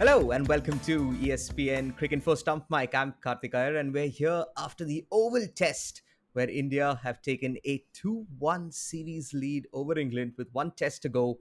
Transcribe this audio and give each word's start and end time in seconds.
Hello 0.00 0.32
and 0.32 0.48
welcome 0.48 0.80
to 0.80 1.12
ESPNcricinfo 1.22 2.36
Stump 2.36 2.64
Mic. 2.68 2.96
I'm 2.96 3.14
Karthik 3.24 3.54
Iyer 3.54 3.76
and 3.76 3.94
we're 3.94 4.08
here 4.08 4.44
after 4.58 4.84
the 4.84 5.06
Oval 5.12 5.46
Test 5.54 6.02
where 6.32 6.50
India 6.50 6.98
have 7.04 7.22
taken 7.22 7.56
a 7.64 7.84
2-1 7.94 8.74
series 8.74 9.32
lead 9.32 9.68
over 9.72 9.96
England 9.96 10.32
with 10.36 10.48
one 10.52 10.72
test 10.72 11.02
to 11.02 11.08
go 11.08 11.38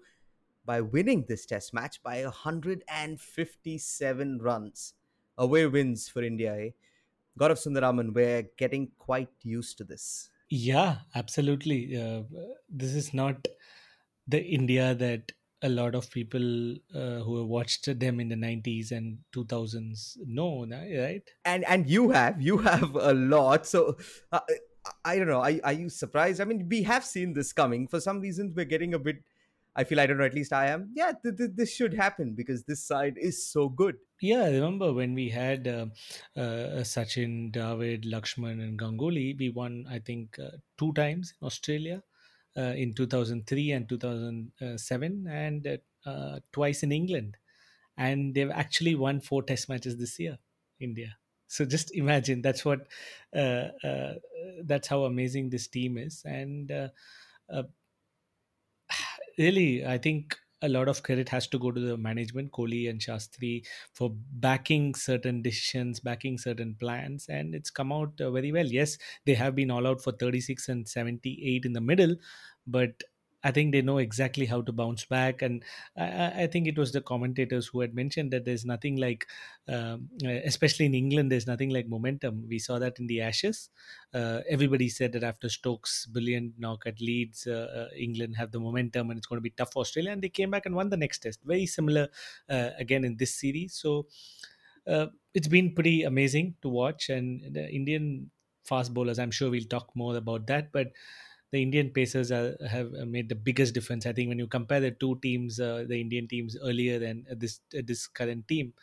by 0.66 0.82
winning 0.82 1.25
this 1.28 1.47
test 1.47 1.74
match 1.74 2.04
by 2.04 2.24
157 2.24 4.38
runs. 4.38 4.93
Away 5.36 5.65
wins 5.65 6.07
for 6.07 6.21
India, 6.21 6.56
eh? 6.56 6.70
Gaurav 7.39 7.57
Sundararaman, 7.57 8.14
we're 8.14 8.43
getting 8.56 8.92
quite 9.00 9.32
used 9.42 9.79
to 9.79 9.83
this. 9.83 10.29
Yeah, 10.47 10.97
absolutely. 11.15 12.00
Uh, 12.00 12.21
this 12.70 12.93
is 12.93 13.15
not 13.15 13.47
the 14.28 14.46
India 14.46 14.93
that 14.93 15.32
a 15.64 15.70
lot 15.70 15.96
of 15.96 16.10
people 16.12 16.76
uh, 16.94 17.20
who 17.26 17.38
have 17.38 17.48
watched 17.48 17.88
them 18.00 18.20
in 18.20 18.30
the 18.30 18.36
90s 18.36 18.92
and 18.92 19.18
2000s 19.32 20.18
know, 20.26 20.66
right? 20.70 21.24
and 21.46 21.64
and 21.66 21.89
you 21.89 22.12
have 22.12 22.42
you 22.42 22.58
have 22.60 22.96
a 22.96 23.14
lot. 23.14 23.66
So 23.66 23.98
uh, 24.32 24.42
i 25.06 25.18
don't 25.18 25.28
know. 25.28 25.42
Are, 25.42 25.54
are 25.64 25.74
you 25.74 25.89
surprised? 25.89 26.42
I 26.42 26.46
mean 26.46 26.68
we 26.70 26.84
have 26.84 27.06
seen 27.06 27.34
this 27.34 27.54
coming. 27.54 27.88
For 27.88 28.00
some 28.00 28.20
reason 28.20 28.54
we're 28.56 28.66
getting 28.66 28.94
a 28.94 29.00
bit 29.00 29.18
i 29.76 29.84
feel 29.84 30.00
i 30.00 30.06
don't 30.06 30.20
know 30.20 30.26
at 30.26 30.36
least 30.36 30.54
i 30.54 30.68
am. 30.68 30.92
Yeah 30.94 31.14
th- 31.24 31.36
th- 31.38 31.52
this 31.56 31.74
should 31.74 31.94
happen 31.94 32.34
because 32.36 32.64
this 32.64 32.84
side 32.86 33.16
is 33.17 33.48
so 33.52 33.70
good. 33.70 33.95
Yeah, 34.22 34.44
I 34.44 34.52
remember 34.52 34.94
when 34.94 35.14
we 35.16 35.30
had 35.30 35.67
uh, 35.67 35.88
uh, 36.38 36.84
Sachin, 36.92 37.52
Dravid, 37.52 38.06
Lakshman, 38.06 38.61
and 38.64 38.80
Ganguly, 38.80 39.38
we 39.38 39.50
won, 39.50 39.86
I 39.89 40.00
think, 40.00 40.39
uh, 40.39 40.52
two 40.78 40.94
times 40.94 41.34
in 41.42 41.45
Australia 41.45 42.03
in 42.62 42.94
2003 42.94 43.72
and 43.72 43.89
2007, 43.89 45.28
and 45.28 45.67
uh, 45.67 46.09
uh, 46.09 46.39
twice 46.52 46.83
in 46.83 46.91
England. 46.91 47.38
And 47.97 48.33
they've 48.33 48.50
actually 48.50 48.95
won 48.95 49.22
four 49.22 49.44
test 49.44 49.69
matches 49.69 49.97
this 49.97 50.19
year, 50.19 50.39
India. 50.80 51.17
So 51.47 51.66
just 51.66 51.94
imagine 51.95 52.42
that's 52.42 52.66
what, 52.66 52.88
uh, 53.36 53.69
uh, 53.83 54.16
that's 54.64 54.88
how 54.88 55.05
amazing 55.05 55.50
this 55.50 55.67
team 55.67 55.97
is. 55.97 56.23
And 56.25 56.72
uh, 56.72 56.88
uh, 57.50 57.64
really, 59.38 59.86
I 59.86 59.97
think 59.97 60.38
a 60.64 60.69
lot 60.69 60.88
of 60.88 61.03
credit 61.03 61.30
has 61.30 61.47
to 61.50 61.59
go 61.59 61.72
to 61.72 61.80
the 61.80 61.97
management, 61.97 62.52
Kohli 62.52 62.89
and 62.89 63.00
Shastri, 63.00 63.66
for 63.94 64.11
backing 64.31 64.95
certain 64.95 65.42
decisions, 65.42 66.00
backing 66.00 66.38
certain 66.38 66.75
plans, 66.75 67.28
and 67.30 67.53
it's 67.53 67.70
come 67.70 67.92
out 67.92 68.20
uh, 68.22 68.31
very 68.31 68.52
well. 68.52 68.66
Yes, 68.66 68.97
they 69.25 69.36
have 69.36 69.55
been 69.55 69.70
all 69.72 69.86
out 69.86 70.02
for 70.02 70.14
36 70.14 70.70
and 70.70 70.88
78 70.88 71.66
in 71.66 71.73
the 71.73 71.81
middle, 71.81 72.16
but 72.66 73.03
I 73.44 73.52
think 73.52 73.72
they 73.73 73.81
know 73.81 73.97
exactly 73.97 74.45
how 74.45 74.61
to 74.61 74.72
bounce 74.72 75.05
back. 75.05 75.41
And 75.41 75.63
I, 75.97 76.44
I 76.44 76.47
think 76.47 76.67
it 76.67 76.77
was 76.77 76.91
the 76.94 77.02
commentators 77.02 77.67
who 77.67 77.81
had 77.81 77.94
mentioned 77.94 78.31
that 78.31 78.45
there's 78.45 78.63
nothing 78.66 78.95
like, 78.97 79.27
um, 79.67 80.09
especially 80.23 80.86
in 80.86 80.94
England, 80.95 81.31
there's 81.31 81.47
nothing 81.47 81.69
like 81.69 81.88
momentum. 81.88 82.47
We 82.47 82.59
saw 82.59 82.80
that 82.80 82.99
in 82.99 83.08
the 83.08 83.21
Ashes. 83.21 83.69
Uh, 84.14 84.41
everybody 84.49 84.88
said 84.89 85.11
that 85.14 85.23
after 85.23 85.49
Stokes' 85.49 86.05
brilliant 86.05 86.58
knock 86.58 86.83
at 86.86 87.02
Leeds, 87.02 87.45
uh, 87.47 87.89
uh, 87.91 87.95
England 87.95 88.36
have 88.38 88.52
the 88.52 88.59
momentum 88.59 89.09
and 89.09 89.17
it's 89.17 89.27
going 89.27 89.38
to 89.38 89.41
be 89.41 89.49
tough 89.49 89.73
for 89.73 89.81
Australia. 89.81 90.11
And 90.11 90.21
they 90.21 90.30
came 90.30 90.52
back 90.52 90.66
and 90.66 90.75
won 90.75 90.89
the 90.89 90.97
next 90.97 91.19
test. 91.19 91.39
Very 91.44 91.66
similar 91.66 92.09
uh, 92.49 92.69
again 92.77 93.03
in 93.03 93.17
this 93.17 93.36
series. 93.36 93.73
So 93.73 94.08
uh, 94.88 95.08
it's 95.33 95.47
been 95.47 95.73
pretty 95.73 96.03
amazing 96.03 96.55
to 96.61 96.69
watch. 96.69 97.09
And 97.09 97.53
the 97.53 97.69
Indian 97.69 98.31
fast 98.64 98.94
bowlers, 98.94 99.19
I'm 99.19 99.31
sure 99.31 99.49
we'll 99.49 99.64
talk 99.66 99.95
more 99.95 100.16
about 100.16 100.47
that. 100.47 100.71
But 100.71 100.91
the 101.53 101.61
Indian 101.61 101.91
Pacers 101.91 102.31
are, 102.31 102.57
have 102.67 102.91
made 103.07 103.29
the 103.29 103.35
biggest 103.35 103.73
difference. 103.75 104.07
I 104.07 104.13
think 104.13 104.29
when 104.29 104.39
you 104.39 104.47
compare 104.47 104.79
the 104.79 104.91
two 104.91 105.19
teams, 105.21 105.59
uh, 105.59 105.85
the 105.87 106.01
Indian 106.01 106.27
teams 106.27 106.57
earlier 106.63 106.99
than 106.99 107.25
this 107.43 107.59
this 107.71 108.07
current 108.07 108.47
team, 108.47 108.73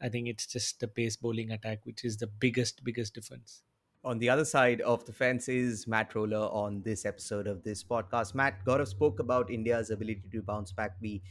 I 0.00 0.08
think 0.08 0.28
it's 0.28 0.46
just 0.46 0.80
the 0.80 0.88
pace 0.88 1.16
bowling 1.16 1.52
attack 1.52 1.80
which 1.84 2.04
is 2.04 2.16
the 2.18 2.26
biggest 2.26 2.84
biggest 2.84 3.14
difference. 3.14 3.62
on 4.10 4.18
the 4.18 4.28
other 4.32 4.44
side 4.44 4.80
of 4.90 5.04
the 5.06 5.12
fence 5.12 5.48
is 5.52 5.80
matt 5.94 6.14
roller 6.16 6.44
on 6.58 6.82
this 6.82 7.04
episode 7.10 7.48
of 7.52 7.62
this 7.64 7.82
podcast. 7.92 8.34
Matt 8.40 8.60
gaurav 8.68 8.88
spoke 8.88 9.18
about 9.24 9.50
india's 9.56 9.90
ability 9.96 10.30
to 10.34 10.42
bounce 10.50 10.72
back. 10.72 10.96
We 11.06 11.22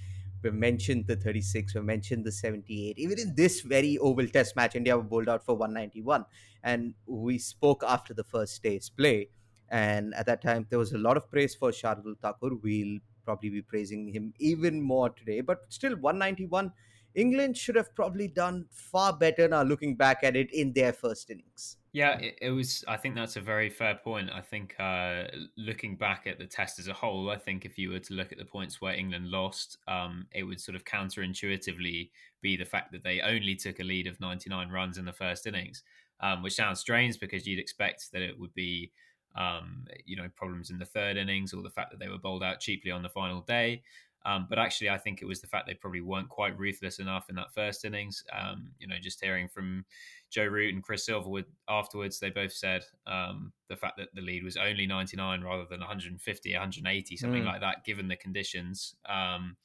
we 0.44 0.52
mentioned 0.52 1.08
the 1.08 1.16
36 1.16 1.76
we 1.76 1.82
mentioned 1.82 2.26
the 2.26 2.32
78 2.32 3.00
even 3.06 3.20
in 3.20 3.34
this 3.36 3.62
very 3.62 3.98
oval 4.10 4.28
test 4.28 4.56
match 4.56 4.76
india 4.76 4.98
were 4.98 5.08
bowled 5.14 5.32
out 5.36 5.44
for 5.44 5.56
191 5.56 6.26
and 6.64 6.94
we 7.06 7.38
spoke 7.40 7.84
after 7.96 8.14
the 8.14 8.24
first 8.24 8.62
day's 8.68 8.90
play 9.02 9.30
and 9.70 10.14
at 10.16 10.26
that 10.26 10.42
time 10.42 10.66
there 10.70 10.80
was 10.80 10.94
a 10.94 10.98
lot 10.98 11.18
of 11.18 11.30
praise 11.30 11.56
for 11.56 11.72
shardul 11.72 12.18
thakur 12.22 12.56
we'll 12.64 12.98
probably 13.26 13.50
be 13.50 13.62
praising 13.62 14.08
him 14.14 14.34
even 14.40 14.82
more 14.82 15.10
today 15.10 15.42
but 15.42 15.60
still 15.70 15.96
191 15.98 16.72
england 17.16 17.58
should 17.58 17.76
have 17.76 17.94
probably 17.96 18.28
done 18.28 18.66
far 18.72 19.12
better 19.12 19.48
now 19.48 19.64
looking 19.64 19.96
back 19.96 20.24
at 20.24 20.36
it 20.36 20.52
in 20.54 20.72
their 20.74 20.94
first 20.94 21.30
innings 21.30 21.78
Yeah, 21.98 22.20
it, 22.20 22.38
it 22.44 22.52
was. 22.52 22.86
I 22.88 22.96
think 22.96 23.16
that's 23.16 23.38
a 23.38 23.42
very 23.42 23.72
fair 23.72 23.96
point. 23.96 24.30
I 24.32 24.42
think 24.42 24.76
uh, 24.80 25.24
looking 25.58 25.96
back 25.96 26.28
at 26.28 26.38
the 26.38 26.46
test 26.46 26.78
as 26.78 26.88
a 26.88 26.94
whole, 26.94 27.32
I 27.32 27.38
think 27.38 27.66
if 27.66 27.76
you 27.76 27.90
were 27.90 27.98
to 27.98 28.14
look 28.14 28.32
at 28.32 28.38
the 28.38 28.46
points 28.46 28.80
where 28.80 28.94
England 28.94 29.30
lost, 29.30 29.80
um, 29.88 30.28
it 30.32 30.44
would 30.44 30.62
sort 30.62 30.76
of 30.76 30.86
counterintuitively 30.86 32.12
be 32.44 32.56
the 32.56 32.66
fact 32.66 32.92
that 32.92 33.04
they 33.04 33.22
only 33.22 33.56
took 33.56 33.80
a 33.80 33.84
lead 33.84 34.06
of 34.06 34.20
99 34.20 34.70
runs 34.70 35.00
in 35.00 35.06
the 35.06 35.12
first 35.12 35.48
innings, 35.48 35.82
um, 36.20 36.44
which 36.44 36.54
sounds 36.54 36.80
strange 36.80 37.20
because 37.20 37.48
you'd 37.48 37.58
expect 37.58 38.12
that 38.12 38.22
it 38.22 38.40
would 38.40 38.54
be, 38.54 38.92
um, 39.38 39.86
you 40.06 40.16
know, 40.16 40.30
problems 40.36 40.70
in 40.70 40.80
the 40.80 40.86
third 40.86 41.18
innings 41.18 41.54
or 41.54 41.62
the 41.62 41.70
fact 41.70 41.92
that 41.92 42.00
they 42.00 42.10
were 42.10 42.18
bowled 42.18 42.44
out 42.44 42.60
cheaply 42.60 42.92
on 42.92 43.04
the 43.04 43.10
final 43.10 43.42
day. 43.42 43.84
Um, 44.26 44.48
but 44.50 44.60
actually, 44.60 44.90
I 44.90 44.98
think 44.98 45.22
it 45.22 45.26
was 45.26 45.40
the 45.40 45.48
fact 45.48 45.68
they 45.68 45.74
probably 45.74 46.02
weren't 46.02 46.28
quite 46.28 46.58
ruthless 46.60 47.00
enough 47.00 47.30
in 47.30 47.36
that 47.36 47.54
first 47.54 47.86
innings. 47.86 48.26
Um, 48.34 48.72
you 48.78 48.88
know, 48.88 48.98
just 49.00 49.24
hearing 49.24 49.48
from 49.48 49.86
Joe 50.30 50.46
Root 50.46 50.74
and 50.74 50.84
Chris 50.84 51.08
Silverwood 51.08 51.46
afterwards, 51.70 52.20
they 52.20 52.30
both 52.30 52.52
said 52.52 52.84
um, 53.06 53.54
the 53.70 53.78
fact 53.78 53.96
that 53.98 54.10
the 54.14 54.22
lead 54.22 54.44
was 54.44 54.58
only 54.58 54.86
99 54.86 55.42
rather 55.44 55.66
than 55.70 55.80
150, 55.80 56.52
180, 56.54 57.16
something 57.16 57.44
Mm. 57.44 57.46
like 57.46 57.62
that, 57.62 57.86
given 57.86 58.10
the 58.10 58.18
conditions, 58.18 58.96
um, 59.06 59.56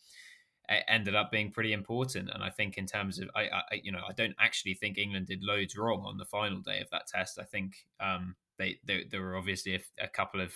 it 0.68 0.84
ended 0.88 1.14
up 1.14 1.30
being 1.30 1.50
pretty 1.50 1.72
important. 1.72 2.30
And 2.30 2.42
I 2.42 2.50
think 2.50 2.78
in 2.78 2.86
terms 2.86 3.18
of, 3.18 3.30
I, 3.34 3.48
I, 3.48 3.62
you 3.82 3.90
know, 3.92 4.02
I 4.08 4.12
don't 4.12 4.36
actually 4.38 4.74
think 4.74 4.96
England 4.96 5.26
did 5.26 5.42
loads 5.42 5.76
wrong 5.76 6.04
on 6.04 6.18
the 6.18 6.24
final 6.24 6.60
day 6.60 6.80
of 6.80 6.90
that 6.90 7.06
test. 7.08 7.38
I 7.38 7.44
think 7.44 7.86
um, 8.00 8.36
they, 8.58 8.78
they 8.86 9.04
there 9.10 9.22
were 9.22 9.36
obviously 9.36 9.74
a, 9.74 10.04
a 10.04 10.08
couple 10.08 10.40
of 10.40 10.52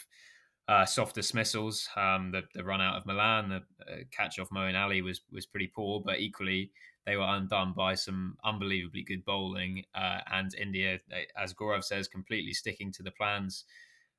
uh, 0.69 0.84
soft 0.84 1.15
dismissals. 1.15 1.89
Um, 1.97 2.33
the, 2.33 2.43
the 2.55 2.65
run 2.65 2.81
out 2.81 2.97
of 2.97 3.07
Malan, 3.07 3.49
the 3.49 3.57
uh, 3.57 3.97
catch 4.11 4.39
off 4.39 4.51
Moeen 4.51 4.81
Ali 4.81 5.03
was 5.03 5.21
was 5.33 5.47
pretty 5.47 5.71
poor, 5.75 6.03
but 6.05 6.21
equally 6.21 6.73
they 7.06 7.17
were 7.17 7.27
undone 7.27 7.73
by 7.77 7.95
some 7.95 8.37
unbelievably 8.45 9.05
good 9.05 9.25
bowling. 9.25 9.85
Uh, 9.95 10.19
and 10.33 10.55
India, 10.55 10.99
as 11.41 11.55
Gaurav 11.55 11.85
says, 11.85 12.09
completely 12.09 12.53
sticking 12.53 12.93
to 12.93 13.03
the 13.03 13.12
plans 13.12 13.65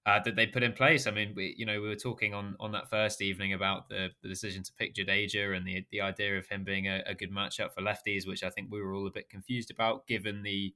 uh, 0.06 0.20
that 0.24 0.38
they 0.38 0.48
put 0.48 0.64
in 0.64 0.72
place. 0.72 1.06
I 1.06 1.12
mean, 1.12 1.34
we, 1.36 1.54
you 1.58 1.66
know, 1.66 1.82
we 1.82 1.88
were 1.90 1.96
talking 1.96 2.34
on, 2.34 2.56
on 2.62 2.72
that 2.72 2.90
first 2.90 3.22
evening 3.22 3.54
about 3.54 3.90
the, 3.90 4.08
the 4.24 4.30
decision 4.30 4.64
to 4.64 4.72
pick 4.80 4.96
Jadeja 4.96 5.56
and 5.56 5.68
the 5.68 5.86
the 5.92 6.00
idea 6.00 6.38
of 6.38 6.48
him 6.48 6.64
being 6.64 6.88
a, 6.88 7.04
a 7.06 7.14
good 7.14 7.32
matchup 7.32 7.74
for 7.74 7.82
lefties, 7.82 8.26
which 8.26 8.42
I 8.42 8.50
think 8.50 8.72
we 8.72 8.82
were 8.82 8.94
all 8.94 9.08
a 9.08 9.12
bit 9.12 9.30
confused 9.30 9.70
about, 9.70 10.08
given 10.08 10.44
the 10.44 10.74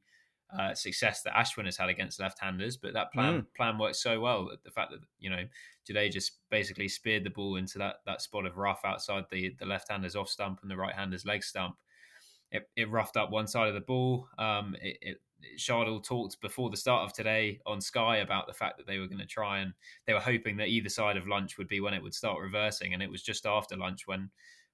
uh, 0.57 0.73
success 0.73 1.22
that 1.23 1.34
Ashwin 1.34 1.66
has 1.66 1.78
had 1.78 1.89
against 1.89 2.19
left-handers. 2.19 2.78
But 2.78 2.94
that 2.94 3.12
plan 3.13 3.45
plan 3.56 3.78
worked 3.78 3.95
so 3.95 4.19
well. 4.19 4.50
The 4.63 4.72
fact 4.72 4.91
that 4.91 5.00
you 5.19 5.29
know 5.29 5.44
Jadeja 5.89 6.12
just 6.12 6.34
basically 6.50 6.88
speared 6.88 7.23
the 7.23 7.29
ball 7.29 7.56
into 7.56 7.78
that 7.78 7.97
that 8.06 8.22
spot 8.22 8.45
of 8.45 8.57
rough 8.57 8.81
outside 8.85 9.25
the 9.31 9.56
the 9.59 9.66
left-hander's 9.66 10.16
off 10.16 10.29
stump 10.29 10.59
and 10.61 10.72
the 10.72 10.78
right-hander's 10.78 11.25
leg 11.25 11.44
stump. 11.44 11.75
It, 12.51 12.69
it 12.75 12.90
roughed 12.90 13.16
up 13.16 13.31
one 13.31 13.47
side 13.47 13.69
of 13.69 13.75
the 13.75 13.79
ball. 13.79 14.28
Um, 14.38 14.75
it, 14.81 14.97
it 15.01 15.22
Shardul 15.57 16.03
talked 16.03 16.40
before 16.41 16.69
the 16.69 16.78
start 16.78 17.03
of 17.03 17.13
today 17.13 17.59
on 17.66 17.81
Sky 17.81 18.17
about 18.17 18.45
the 18.45 18.53
fact 18.53 18.78
that 18.78 18.85
they 18.85 19.00
were 19.00 19.07
going 19.07 19.19
to 19.19 19.25
try 19.25 19.59
and 19.59 19.73
they 20.06 20.13
were 20.13 20.19
hoping 20.19 20.57
that 20.57 20.67
either 20.67 20.90
side 20.90 21.17
of 21.17 21.28
lunch 21.28 21.57
would 21.57 21.67
be 21.67 21.79
when 21.79 21.94
it 21.94 22.03
would 22.03 22.13
start 22.13 22.40
reversing, 22.40 22.93
and 22.93 23.02
it 23.02 23.09
was 23.09 23.23
just 23.23 23.46
after 23.46 23.75
lunch 23.75 24.05
when 24.05 24.29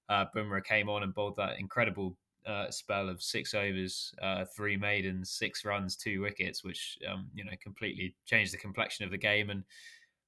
uh, 0.09 0.25
Bumrah 0.35 0.63
came 0.63 0.89
on 0.89 1.03
and 1.03 1.13
bowled 1.13 1.35
that 1.37 1.59
incredible 1.59 2.17
uh, 2.47 2.71
spell 2.71 3.09
of 3.09 3.21
six 3.21 3.53
overs, 3.53 4.13
uh, 4.21 4.45
three 4.55 4.77
maidens, 4.77 5.31
six 5.31 5.65
runs, 5.65 5.95
two 5.95 6.21
wickets, 6.21 6.63
which 6.63 6.97
um, 7.09 7.27
you 7.33 7.43
know 7.43 7.51
completely 7.61 8.15
changed 8.25 8.53
the 8.53 8.57
complexion 8.57 9.05
of 9.05 9.11
the 9.11 9.17
game. 9.17 9.49
And 9.49 9.63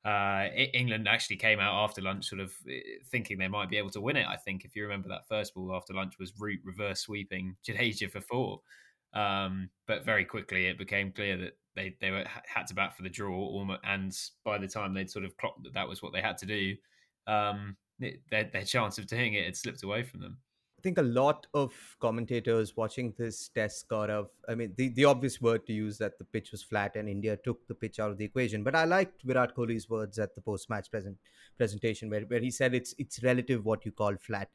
uh, 0.05 0.53
England 0.73 1.07
actually 1.07 1.37
came 1.37 1.59
out 1.59 1.83
after 1.83 2.01
lunch, 2.01 2.25
sort 2.25 2.41
of 2.41 2.53
eh, 2.69 2.79
thinking 3.11 3.37
they 3.37 3.47
might 3.47 3.69
be 3.69 3.77
able 3.77 3.89
to 3.91 4.01
win 4.01 4.17
it. 4.17 4.27
I 4.27 4.37
think 4.37 4.65
if 4.65 4.75
you 4.75 4.83
remember 4.83 5.09
that 5.09 5.27
first 5.27 5.53
ball 5.53 5.73
after 5.73 5.93
lunch 5.93 6.19
was 6.19 6.33
Root 6.37 6.59
reverse 6.63 7.01
sweeping 7.01 7.55
Jadeja 7.67 8.11
for 8.11 8.21
four. 8.21 8.61
Um, 9.13 9.69
but 9.87 10.05
very 10.05 10.23
quickly 10.23 10.67
it 10.67 10.77
became 10.77 11.11
clear 11.11 11.35
that 11.37 11.57
they 11.75 11.95
they 11.99 12.11
were 12.11 12.25
had 12.45 12.67
to 12.67 12.75
bat 12.75 12.95
for 12.95 13.03
the 13.03 13.09
draw, 13.09 13.35
almo- 13.35 13.79
and 13.83 14.15
by 14.43 14.57
the 14.57 14.67
time 14.67 14.93
they'd 14.93 15.09
sort 15.09 15.25
of 15.25 15.35
clocked 15.37 15.63
that 15.63 15.73
that 15.73 15.87
was 15.87 16.01
what 16.03 16.13
they 16.13 16.21
had 16.21 16.37
to 16.39 16.45
do, 16.45 16.75
um, 17.27 17.75
their 17.99 18.43
their 18.51 18.65
chance 18.65 18.97
of 18.97 19.07
doing 19.07 19.33
it 19.33 19.45
had 19.45 19.55
slipped 19.55 19.83
away 19.83 20.03
from 20.03 20.19
them. 20.19 20.37
I 20.79 20.81
think 20.81 20.97
a 20.97 21.01
lot 21.01 21.45
of 21.53 21.73
commentators 21.99 22.77
watching 22.77 23.13
this 23.17 23.49
test 23.49 23.89
got 23.89 24.09
of, 24.09 24.29
I 24.47 24.55
mean, 24.55 24.71
the, 24.77 24.87
the 24.87 25.03
obvious 25.03 25.41
word 25.41 25.67
to 25.67 25.73
use 25.73 25.97
that 25.97 26.17
the 26.17 26.23
pitch 26.23 26.53
was 26.53 26.63
flat 26.63 26.95
and 26.95 27.09
India 27.09 27.35
took 27.35 27.67
the 27.67 27.75
pitch 27.75 27.99
out 27.99 28.11
of 28.11 28.17
the 28.17 28.23
equation. 28.23 28.63
But 28.63 28.75
I 28.75 28.85
liked 28.85 29.23
Virat 29.23 29.57
Kohli's 29.57 29.89
words 29.89 30.17
at 30.19 30.35
the 30.35 30.41
post 30.41 30.69
match 30.69 30.89
present, 30.89 31.17
presentation 31.57 32.09
where, 32.09 32.21
where 32.21 32.39
he 32.39 32.49
said 32.49 32.73
it's 32.73 32.95
it's 32.97 33.21
relative 33.21 33.65
what 33.65 33.85
you 33.85 33.91
call 33.91 34.15
flat. 34.15 34.47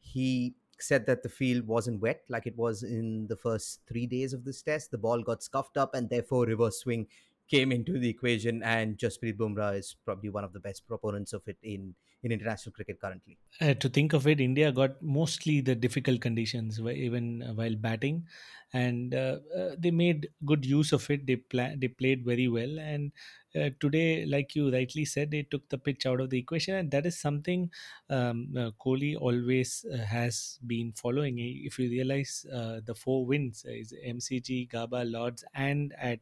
He 0.00 0.54
said 0.78 1.04
that 1.08 1.22
the 1.22 1.28
field 1.28 1.66
wasn't 1.66 2.00
wet 2.00 2.22
like 2.30 2.46
it 2.46 2.56
was 2.56 2.82
in 2.82 3.26
the 3.26 3.36
first 3.36 3.80
three 3.86 4.06
days 4.06 4.32
of 4.32 4.46
this 4.46 4.62
test. 4.62 4.90
The 4.90 4.98
ball 4.98 5.20
got 5.22 5.42
scuffed 5.42 5.76
up, 5.76 5.94
and 5.94 6.08
therefore 6.08 6.46
reverse 6.46 6.80
swing 6.80 7.06
came 7.48 7.72
into 7.72 7.98
the 7.98 8.08
equation. 8.08 8.62
And 8.62 8.98
Jasprit 8.98 9.36
Bumrah 9.36 9.76
is 9.78 9.96
probably 10.04 10.30
one 10.30 10.44
of 10.44 10.52
the 10.52 10.60
best 10.60 10.86
proponents 10.86 11.32
of 11.32 11.42
it 11.46 11.58
in 11.62 11.94
in 12.22 12.32
international 12.32 12.72
cricket 12.72 13.00
currently. 13.00 13.38
Uh, 13.58 13.72
to 13.72 13.88
think 13.88 14.12
of 14.12 14.26
it, 14.26 14.38
India 14.38 14.70
got 14.70 15.00
mostly 15.02 15.62
the 15.62 15.74
difficult 15.74 16.20
conditions 16.20 16.78
even 16.78 17.42
uh, 17.42 17.54
while 17.54 17.74
batting, 17.74 18.26
and 18.74 19.14
uh, 19.14 19.38
uh, 19.56 19.74
they 19.78 19.90
made 19.90 20.28
good 20.44 20.66
use 20.66 20.92
of 20.92 21.08
it. 21.08 21.26
They 21.26 21.36
pla- 21.36 21.72
they 21.74 21.88
played 21.88 22.22
very 22.22 22.48
well, 22.48 22.78
and 22.78 23.12
uh, 23.54 23.70
today, 23.80 24.26
like 24.26 24.54
you 24.54 24.70
rightly 24.70 25.06
said, 25.06 25.30
they 25.30 25.42
took 25.42 25.70
the 25.70 25.78
pitch 25.78 26.04
out 26.04 26.20
of 26.20 26.28
the 26.28 26.38
equation, 26.38 26.74
and 26.74 26.90
that 26.90 27.06
is 27.06 27.18
something 27.18 27.70
um, 28.10 28.52
uh, 28.54 28.72
Kohli 28.78 29.16
always 29.18 29.86
has 30.06 30.58
been 30.66 30.92
following. 30.92 31.38
If 31.38 31.78
you 31.78 31.88
realize, 31.88 32.44
the 32.50 32.94
four 32.94 33.24
wins 33.24 33.64
is 33.64 33.94
MCG, 34.04 34.66
Gaba, 34.66 35.04
Lords, 35.06 35.44
and 35.54 35.94
at 35.96 36.20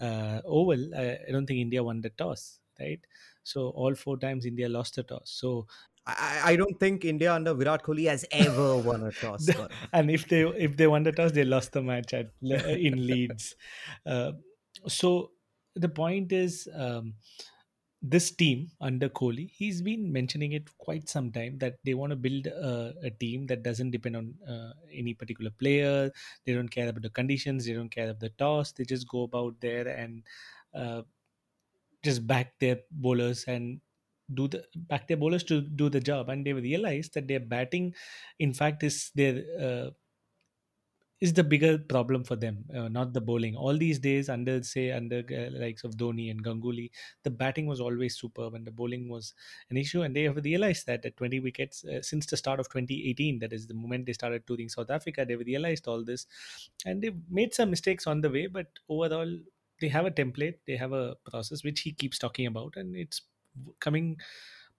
uh, 0.00 0.40
Oval. 0.44 0.94
I, 0.94 1.18
I 1.28 1.32
don't 1.32 1.46
think 1.46 1.60
India 1.60 1.82
won 1.82 2.00
the 2.00 2.10
toss, 2.10 2.58
right? 2.80 3.00
So 3.42 3.68
all 3.70 3.94
four 3.94 4.18
times 4.18 4.46
India 4.46 4.68
lost 4.68 4.96
the 4.96 5.02
toss. 5.02 5.30
So 5.30 5.66
I, 6.06 6.40
I 6.44 6.56
don't 6.56 6.78
think 6.78 7.04
India 7.04 7.32
under 7.32 7.54
Virat 7.54 7.82
Kohli 7.82 8.08
has 8.08 8.24
ever 8.30 8.76
won 8.76 9.02
a 9.02 9.12
toss. 9.12 9.48
And 9.92 10.10
if 10.10 10.28
they 10.28 10.42
if 10.42 10.76
they 10.76 10.86
won 10.86 11.02
the 11.02 11.12
toss, 11.12 11.32
they 11.32 11.44
lost 11.44 11.72
the 11.72 11.82
match 11.82 12.14
at 12.14 12.30
in 12.42 13.06
Leeds. 13.06 13.54
Uh, 14.06 14.32
so 14.86 15.32
the 15.74 15.88
point 15.88 16.32
is. 16.32 16.68
Um, 16.74 17.14
this 18.10 18.30
team 18.30 18.70
under 18.80 19.08
Kohli, 19.08 19.50
he's 19.50 19.82
been 19.82 20.12
mentioning 20.12 20.52
it 20.52 20.76
quite 20.78 21.08
some 21.08 21.32
time 21.32 21.58
that 21.58 21.78
they 21.84 21.94
want 21.94 22.10
to 22.10 22.16
build 22.16 22.46
a, 22.46 22.94
a 23.02 23.10
team 23.10 23.46
that 23.46 23.62
doesn't 23.62 23.90
depend 23.90 24.16
on 24.16 24.34
uh, 24.48 24.72
any 24.92 25.14
particular 25.14 25.50
player. 25.50 26.10
They 26.44 26.54
don't 26.54 26.68
care 26.68 26.88
about 26.88 27.02
the 27.02 27.10
conditions. 27.10 27.66
They 27.66 27.72
don't 27.74 27.90
care 27.90 28.10
about 28.10 28.20
the 28.20 28.30
toss. 28.30 28.72
They 28.72 28.84
just 28.84 29.08
go 29.08 29.22
about 29.22 29.60
there 29.60 29.88
and 29.88 30.24
uh, 30.74 31.02
just 32.02 32.26
back 32.26 32.58
their 32.58 32.80
bowlers 32.90 33.44
and 33.44 33.80
do 34.34 34.48
the 34.48 34.64
back 34.76 35.06
their 35.06 35.16
bowlers 35.16 35.44
to 35.44 35.60
do 35.60 35.88
the 35.88 36.00
job. 36.00 36.28
And 36.28 36.44
they 36.46 36.52
realize 36.52 37.08
that 37.10 37.28
their 37.28 37.40
batting, 37.40 37.94
in 38.38 38.52
fact, 38.54 38.82
is 38.82 39.10
their 39.14 39.42
uh, 39.58 39.90
is 41.20 41.32
the 41.32 41.42
bigger 41.42 41.78
problem 41.78 42.22
for 42.24 42.36
them, 42.36 42.64
uh, 42.76 42.88
not 42.88 43.14
the 43.14 43.20
bowling. 43.20 43.56
All 43.56 43.76
these 43.76 43.98
days, 43.98 44.28
under 44.28 44.62
say 44.62 44.90
under 44.90 45.22
uh, 45.30 45.58
likes 45.58 45.82
of 45.82 45.96
Dhoni 45.96 46.30
and 46.30 46.44
Ganguly, 46.44 46.90
the 47.22 47.30
batting 47.30 47.66
was 47.66 47.80
always 47.80 48.18
superb, 48.18 48.54
and 48.54 48.66
the 48.66 48.70
bowling 48.70 49.08
was 49.08 49.32
an 49.70 49.78
issue. 49.78 50.02
And 50.02 50.14
they 50.14 50.24
have 50.24 50.36
realized 50.36 50.86
that 50.86 51.06
at 51.06 51.16
20 51.16 51.40
wickets 51.40 51.84
uh, 51.84 52.02
since 52.02 52.26
the 52.26 52.36
start 52.36 52.60
of 52.60 52.68
2018, 52.68 53.38
that 53.38 53.52
is 53.52 53.66
the 53.66 53.74
moment 53.74 54.04
they 54.04 54.12
started 54.12 54.46
touring 54.46 54.68
South 54.68 54.90
Africa, 54.90 55.24
they've 55.26 55.38
realized 55.40 55.88
all 55.88 56.04
this, 56.04 56.26
and 56.84 57.00
they've 57.02 57.16
made 57.30 57.54
some 57.54 57.70
mistakes 57.70 58.06
on 58.06 58.20
the 58.20 58.28
way. 58.30 58.46
But 58.46 58.66
overall, 58.88 59.38
they 59.80 59.88
have 59.88 60.04
a 60.04 60.10
template, 60.10 60.56
they 60.66 60.76
have 60.76 60.92
a 60.92 61.14
process 61.30 61.64
which 61.64 61.80
he 61.80 61.92
keeps 61.92 62.18
talking 62.18 62.46
about, 62.46 62.74
and 62.76 62.94
it's 62.94 63.22
coming 63.80 64.18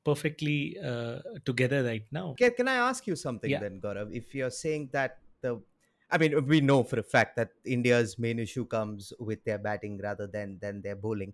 perfectly 0.05 0.77
uh, 0.83 1.19
together 1.45 1.83
right 1.83 2.05
now. 2.11 2.35
Can, 2.37 2.51
can 2.51 2.67
I 2.67 2.75
ask 2.75 3.07
you 3.07 3.15
something 3.15 3.49
Yeah. 3.49 3.59
then, 3.59 3.81
Gaurav? 3.81 4.15
If 4.15 4.33
you're 4.35 4.51
saying 4.51 4.89
that 4.93 5.17
the, 5.41 5.61
I 6.09 6.17
mean, 6.17 6.45
we 6.47 6.61
know 6.61 6.83
for 6.83 6.99
a 6.99 7.03
fact 7.03 7.35
that 7.35 7.49
India's 7.65 8.17
main 8.17 8.39
issue 8.39 8.65
comes 8.65 9.11
with 9.19 9.43
their 9.43 9.57
batting 9.57 9.99
rather 10.01 10.27
than 10.27 10.57
than 10.59 10.81
their 10.81 10.95
bowling. 10.95 11.33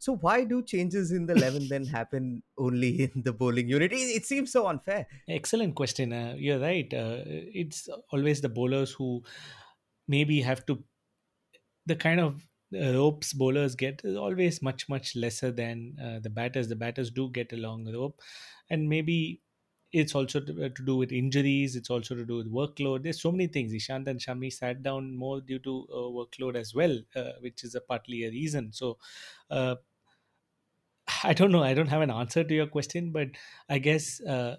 So 0.00 0.16
why 0.16 0.44
do 0.44 0.62
changes 0.62 1.10
in 1.12 1.26
the 1.26 1.34
eleven 1.34 1.68
then 1.68 1.86
happen 1.98 2.42
only 2.56 3.02
in 3.14 3.22
the 3.22 3.32
bowling 3.32 3.68
unit? 3.68 3.92
It, 3.92 3.96
it 3.96 4.26
seems 4.26 4.52
so 4.52 4.66
unfair. 4.66 5.06
Excellent 5.28 5.74
question. 5.74 6.12
Uh, 6.12 6.34
you're 6.36 6.58
right. 6.60 6.92
Uh, 6.92 7.22
it's 7.26 7.88
always 8.12 8.40
the 8.40 8.48
bowlers 8.48 8.92
who 8.92 9.22
maybe 10.06 10.40
have 10.40 10.64
to. 10.66 10.82
The 11.86 11.96
kind 11.96 12.20
of 12.20 12.46
uh, 12.74 12.92
ropes 12.92 13.32
bowlers 13.32 13.74
get 13.74 14.02
is 14.04 14.16
always 14.16 14.60
much 14.62 14.88
much 14.88 15.16
lesser 15.16 15.50
than 15.50 15.96
uh, 16.02 16.18
the 16.20 16.30
batters. 16.30 16.68
The 16.68 16.76
batters 16.76 17.10
do 17.10 17.30
get 17.30 17.52
a 17.52 17.56
long 17.56 17.90
rope, 17.92 18.20
and 18.68 18.88
maybe 18.88 19.42
it's 19.92 20.14
also 20.14 20.40
to, 20.40 20.66
uh, 20.66 20.68
to 20.68 20.84
do 20.84 20.96
with 20.96 21.12
injuries. 21.12 21.76
It's 21.76 21.90
also 21.90 22.14
to 22.14 22.24
do 22.24 22.36
with 22.36 22.52
workload. 22.52 23.02
There's 23.02 23.20
so 23.20 23.32
many 23.32 23.46
things. 23.46 23.72
Ishant 23.72 24.06
and 24.06 24.20
Shami 24.20 24.52
sat 24.52 24.82
down 24.82 25.14
more 25.14 25.40
due 25.40 25.58
to 25.60 25.88
uh, 25.90 25.96
workload 25.96 26.56
as 26.56 26.74
well, 26.74 26.98
uh, 27.16 27.32
which 27.40 27.64
is 27.64 27.74
a 27.74 27.80
partly 27.80 28.24
a 28.24 28.30
reason. 28.30 28.72
So. 28.72 28.98
Uh, 29.50 29.76
I 31.24 31.32
don't 31.32 31.50
know. 31.52 31.62
I 31.62 31.74
don't 31.74 31.88
have 31.88 32.02
an 32.02 32.10
answer 32.10 32.44
to 32.44 32.54
your 32.54 32.66
question, 32.66 33.12
but 33.12 33.28
I 33.68 33.78
guess, 33.78 34.20
uh, 34.20 34.56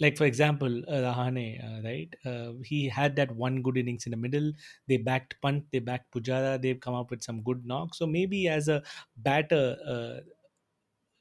like 0.00 0.16
for 0.16 0.24
example, 0.26 0.84
uh, 0.88 0.92
Rahane, 1.12 1.84
right? 1.84 2.14
He 2.64 2.88
had 2.88 3.16
that 3.16 3.32
one 3.34 3.62
good 3.62 3.76
innings 3.76 4.06
in 4.06 4.12
the 4.12 4.16
middle. 4.16 4.52
They 4.86 4.96
backed 4.96 5.40
Pant, 5.42 5.64
they 5.72 5.80
backed 5.80 6.12
Pujara. 6.12 6.60
They've 6.60 6.78
come 6.80 6.94
up 6.94 7.10
with 7.10 7.22
some 7.22 7.42
good 7.42 7.66
knocks. 7.66 7.98
So 7.98 8.06
maybe 8.06 8.46
as 8.48 8.68
a 8.68 8.82
batter, 9.16 10.22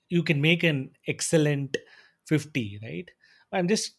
you 0.10 0.24
can 0.24 0.42
make 0.42 0.64
an 0.64 0.92
excellent 1.08 1.78
50, 2.26 2.80
right? 2.84 3.10
I'm 3.54 3.70
just 3.70 3.96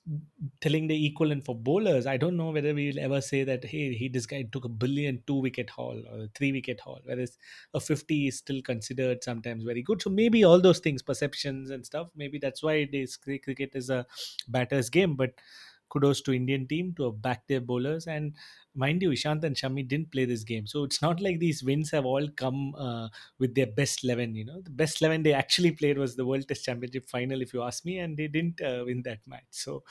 telling 0.61 0.89
the 0.89 1.07
equivalent 1.07 1.45
for 1.45 1.55
bowlers. 1.55 2.07
I 2.07 2.19
don't 2.19 2.37
know 2.37 2.51
whether 2.51 2.75
we'll 2.75 2.99
ever 2.99 3.23
say 3.23 3.45
that, 3.45 3.65
hey, 3.65 3.95
he 3.95 4.09
this 4.09 4.27
guy 4.27 4.43
took 4.53 4.67
a 4.67 4.69
billion 4.69 5.23
two 5.27 5.37
wicket 5.37 5.71
haul 5.71 6.03
or 6.13 6.29
three 6.35 6.53
wicket 6.53 6.81
haul, 6.81 7.01
whereas 7.05 7.39
a 7.73 7.81
50 7.81 8.27
is 8.29 8.37
still 8.39 8.61
considered 8.61 9.25
sometimes 9.25 9.65
very 9.65 9.83
good. 9.83 10.03
So 10.03 10.11
maybe 10.11 10.45
all 10.45 10.61
those 10.61 10.81
things, 10.81 11.01
perceptions 11.03 11.71
and 11.71 11.87
stuff, 11.87 12.09
maybe 12.15 12.39
that's 12.39 12.63
why 12.63 12.85
this 12.93 13.17
cricket 13.17 13.71
is 13.75 13.89
a 13.89 14.07
batter's 14.49 14.91
game. 14.91 15.17
But 15.17 15.41
kudos 15.89 16.21
to 16.23 16.33
Indian 16.33 16.67
team 16.67 16.95
to 16.97 17.05
have 17.05 17.23
backed 17.23 17.49
their 17.49 17.61
bowlers. 17.61 18.07
And 18.07 18.35
mind 18.75 19.03
you, 19.03 19.11
Ishant 19.11 19.45
and 19.45 19.57
Shami 19.57 19.87
didn't 19.87 20.13
play 20.13 20.25
this 20.25 20.45
game. 20.45 20.67
So 20.67 20.85
it's 20.85 21.03
not 21.03 21.21
like 21.21 21.39
these 21.39 21.63
wins 21.63 21.91
have 21.91 22.05
all 22.05 22.29
come 22.29 22.75
uh, 22.77 23.09
with 23.39 23.55
their 23.55 23.67
best 23.67 24.05
11. 24.05 24.35
You 24.35 24.45
know, 24.45 24.61
the 24.61 24.71
best 24.71 25.01
11 25.03 25.23
they 25.23 25.33
actually 25.33 25.73
played 25.73 25.99
was 25.99 26.17
the 26.17 26.27
World 26.27 26.47
Test 26.49 26.65
Championship 26.65 27.09
final, 27.09 27.43
if 27.43 27.53
you 27.53 27.63
ask 27.63 27.85
me, 27.85 27.99
and 27.99 28.17
they 28.17 28.29
didn't 28.29 28.61
uh, 28.61 28.85
win 28.87 29.03
that 29.03 29.21
match. 29.27 29.47
So 29.51 29.85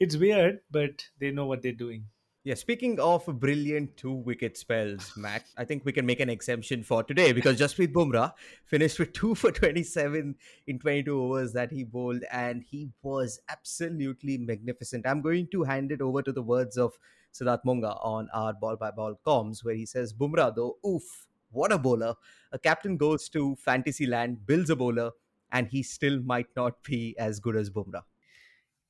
it's 0.00 0.16
weird, 0.16 0.60
but 0.70 1.04
they 1.18 1.30
know 1.30 1.46
what 1.46 1.62
they're 1.62 1.72
doing. 1.72 2.06
Yeah, 2.44 2.54
speaking 2.54 2.98
of 2.98 3.24
brilliant 3.38 3.96
two 3.96 4.10
wicket 4.10 4.56
spells, 4.56 5.12
Matt, 5.16 5.44
I 5.56 5.64
think 5.64 5.84
we 5.84 5.92
can 5.92 6.04
make 6.04 6.18
an 6.18 6.28
exemption 6.28 6.82
for 6.82 7.04
today 7.04 7.30
because 7.30 7.56
Jasprit 7.56 7.92
Bumrah 7.92 8.32
finished 8.64 8.98
with 8.98 9.12
two 9.12 9.36
for 9.36 9.52
27 9.52 10.34
in 10.66 10.78
22 10.80 11.22
overs 11.22 11.52
that 11.52 11.70
he 11.70 11.84
bowled, 11.84 12.24
and 12.32 12.64
he 12.68 12.90
was 13.00 13.38
absolutely 13.48 14.38
magnificent. 14.38 15.06
I'm 15.06 15.22
going 15.22 15.46
to 15.52 15.62
hand 15.62 15.92
it 15.92 16.00
over 16.00 16.20
to 16.20 16.32
the 16.32 16.42
words 16.42 16.76
of 16.76 16.98
Siddharth 17.32 17.64
Monga 17.64 17.94
on 18.02 18.28
our 18.34 18.52
ball 18.52 18.74
by 18.74 18.90
ball 18.90 19.20
comms, 19.24 19.64
where 19.64 19.76
he 19.76 19.86
says, 19.86 20.12
Bumrah, 20.12 20.52
though, 20.52 20.78
oof, 20.84 21.28
what 21.52 21.70
a 21.70 21.78
bowler. 21.78 22.16
A 22.50 22.58
captain 22.58 22.96
goes 22.96 23.28
to 23.28 23.54
fantasy 23.54 24.06
land, 24.06 24.44
builds 24.48 24.68
a 24.68 24.74
bowler, 24.74 25.12
and 25.52 25.68
he 25.68 25.84
still 25.84 26.20
might 26.22 26.48
not 26.56 26.82
be 26.82 27.14
as 27.20 27.38
good 27.38 27.54
as 27.54 27.70
Bumrah. 27.70 28.02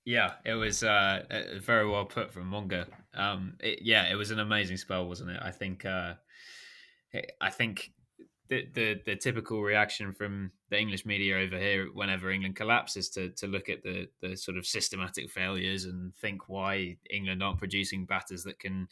Yeah, 0.05 0.33
it 0.45 0.55
was 0.55 0.83
uh, 0.83 1.25
uh, 1.31 1.59
very 1.61 1.89
well 1.89 2.05
put 2.05 2.33
from 2.33 2.49
Monga. 2.49 2.87
Um, 3.15 3.55
it, 3.61 3.81
yeah, 3.83 4.11
it 4.11 4.17
was 4.17 4.31
an 4.31 4.41
amazing 4.41 4.77
spell, 4.77 5.07
wasn't 5.07 5.31
it? 5.31 5.41
I 5.41 5.51
think. 5.51 5.85
Uh, 5.85 6.15
I 7.41 7.51
think 7.51 7.93
the, 8.49 8.67
the 8.75 9.01
the 9.05 9.17
typical 9.17 9.63
reaction 9.63 10.13
from 10.13 10.51
the 10.71 10.79
English 10.79 11.07
media 11.07 11.37
over 11.37 11.59
here, 11.59 11.87
whenever 11.93 12.31
England 12.31 12.57
collapses, 12.57 13.09
to 13.11 13.31
to 13.31 13.47
look 13.47 13.69
at 13.69 13.83
the 13.83 14.09
the 14.21 14.37
sort 14.37 14.57
of 14.57 14.67
systematic 14.67 15.31
failures 15.31 15.85
and 15.85 16.15
think 16.17 16.49
why 16.49 16.97
England 17.11 17.43
aren't 17.43 17.59
producing 17.59 18.05
batters 18.07 18.43
that 18.45 18.59
can 18.59 18.89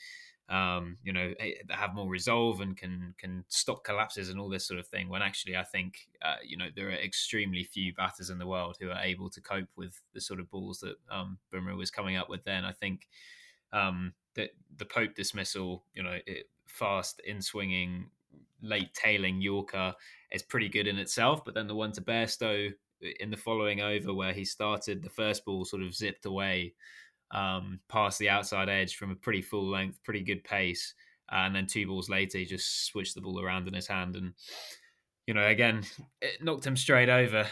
um, 0.50 0.96
you 1.04 1.12
know, 1.12 1.32
eh, 1.38 1.52
have 1.70 1.94
more 1.94 2.08
resolve 2.08 2.60
and 2.60 2.76
can 2.76 3.14
can 3.18 3.44
stop 3.48 3.84
collapses 3.84 4.28
and 4.28 4.40
all 4.40 4.48
this 4.48 4.66
sort 4.66 4.80
of 4.80 4.86
thing. 4.86 5.08
When 5.08 5.22
actually, 5.22 5.56
I 5.56 5.62
think 5.62 6.08
uh, 6.22 6.36
you 6.44 6.56
know 6.56 6.66
there 6.74 6.88
are 6.88 6.92
extremely 6.92 7.62
few 7.62 7.94
batters 7.94 8.30
in 8.30 8.38
the 8.38 8.46
world 8.46 8.76
who 8.80 8.90
are 8.90 9.00
able 9.00 9.30
to 9.30 9.40
cope 9.40 9.68
with 9.76 10.00
the 10.12 10.20
sort 10.20 10.40
of 10.40 10.50
balls 10.50 10.80
that 10.80 10.96
um, 11.10 11.38
Bumrah 11.54 11.76
was 11.76 11.92
coming 11.92 12.16
up 12.16 12.28
with. 12.28 12.42
Then 12.42 12.64
I 12.64 12.72
think 12.72 13.08
um, 13.72 14.12
that 14.34 14.50
the 14.76 14.84
Pope 14.84 15.14
dismissal, 15.14 15.84
you 15.94 16.02
know, 16.02 16.18
it, 16.26 16.48
fast 16.66 17.20
in 17.24 17.40
swinging, 17.40 18.10
late 18.60 18.92
tailing 18.92 19.40
Yorker 19.40 19.94
is 20.32 20.42
pretty 20.42 20.68
good 20.68 20.88
in 20.88 20.98
itself. 20.98 21.44
But 21.44 21.54
then 21.54 21.68
the 21.68 21.76
one 21.76 21.92
to 21.92 22.00
Bairstow 22.00 22.72
in 23.20 23.30
the 23.30 23.36
following 23.36 23.80
over, 23.80 24.12
where 24.12 24.32
he 24.32 24.44
started 24.44 25.02
the 25.02 25.10
first 25.10 25.44
ball 25.44 25.64
sort 25.64 25.82
of 25.82 25.94
zipped 25.94 26.26
away 26.26 26.74
um, 27.30 27.80
past 27.88 28.18
the 28.18 28.28
outside 28.28 28.68
edge 28.68 28.96
from 28.96 29.10
a 29.10 29.14
pretty 29.16 29.42
full 29.42 29.68
length, 29.68 30.02
pretty 30.02 30.22
good 30.22 30.44
pace. 30.44 30.94
Uh, 31.32 31.42
and 31.46 31.54
then 31.54 31.66
two 31.66 31.86
balls 31.86 32.08
later, 32.08 32.38
he 32.38 32.44
just 32.44 32.86
switched 32.86 33.14
the 33.14 33.20
ball 33.20 33.40
around 33.40 33.68
in 33.68 33.74
his 33.74 33.86
hand, 33.86 34.16
and 34.16 34.32
you 35.26 35.34
know, 35.34 35.46
again, 35.46 35.84
it 36.20 36.42
knocked 36.42 36.66
him 36.66 36.76
straight 36.76 37.08
over. 37.08 37.46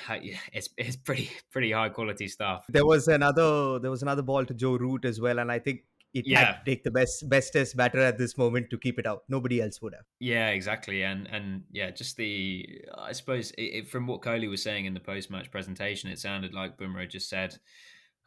It's 0.53 0.69
it's 0.77 0.97
pretty 0.97 1.31
pretty 1.53 1.71
high 1.73 1.91
quality 1.91 2.27
stuff. 2.29 2.65
There 2.69 2.85
was 2.87 3.07
another 3.07 3.79
there 3.79 3.91
was 3.91 4.03
another 4.03 4.23
ball 4.23 4.45
to 4.45 4.55
Joe 4.55 4.77
Root 4.77 5.05
as 5.05 5.21
well, 5.21 5.39
and 5.39 5.53
I 5.53 5.61
think 5.61 5.83
it 6.15 6.27
Yeah. 6.27 6.39
had 6.39 6.53
to 6.65 6.71
take 6.71 6.83
the 6.83 6.91
best 6.91 7.29
bestest 7.29 7.77
batter 7.77 8.01
at 8.01 8.19
this 8.19 8.37
moment 8.37 8.71
to 8.71 8.79
keep 8.79 8.99
it 8.99 9.07
out. 9.07 9.23
Nobody 9.29 9.61
else 9.63 9.81
would 9.81 9.95
have. 9.95 10.07
Yeah, 10.19 10.49
exactly, 10.49 11.05
and 11.05 11.29
and 11.29 11.63
yeah, 11.71 11.93
just 11.93 12.17
the 12.17 12.81
I 12.97 13.13
suppose 13.13 13.53
it, 13.53 13.63
it, 13.63 13.89
from 13.89 14.09
what 14.09 14.23
Kohli 14.23 14.49
was 14.51 14.63
saying 14.63 14.87
in 14.87 14.95
the 14.95 15.01
post 15.01 15.31
match 15.31 15.53
presentation, 15.53 16.11
it 16.11 16.19
sounded 16.19 16.53
like 16.55 16.79
Bumrah 16.79 17.09
just 17.09 17.29
said, 17.29 17.59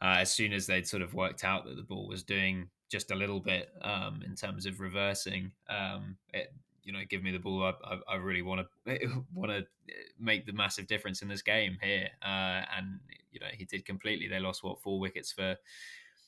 uh, 0.02 0.16
as 0.18 0.32
soon 0.32 0.52
as 0.52 0.66
they'd 0.66 0.86
sort 0.86 1.02
of 1.02 1.14
worked 1.14 1.44
out 1.44 1.64
that 1.64 1.76
the 1.76 1.82
ball 1.82 2.08
was 2.08 2.24
doing 2.24 2.68
just 2.90 3.10
a 3.12 3.14
little 3.14 3.40
bit 3.40 3.70
um, 3.82 4.20
in 4.26 4.34
terms 4.34 4.66
of 4.66 4.80
reversing, 4.80 5.52
um, 5.70 6.16
it, 6.34 6.52
you 6.82 6.92
know, 6.92 7.00
give 7.08 7.22
me 7.22 7.30
the 7.30 7.38
ball. 7.38 7.62
I, 7.62 7.72
I, 7.84 8.14
I 8.14 8.16
really 8.16 8.42
want 8.42 8.66
to 8.86 9.22
want 9.34 9.52
to 9.52 9.64
make 10.18 10.44
the 10.44 10.52
massive 10.52 10.88
difference 10.88 11.22
in 11.22 11.28
this 11.28 11.42
game 11.42 11.78
here, 11.80 12.08
uh, 12.22 12.62
and 12.76 12.98
you 13.30 13.38
know, 13.38 13.46
he 13.52 13.64
did 13.64 13.84
completely. 13.84 14.26
They 14.26 14.40
lost 14.40 14.64
what 14.64 14.80
four 14.80 14.98
wickets 14.98 15.30
for 15.30 15.56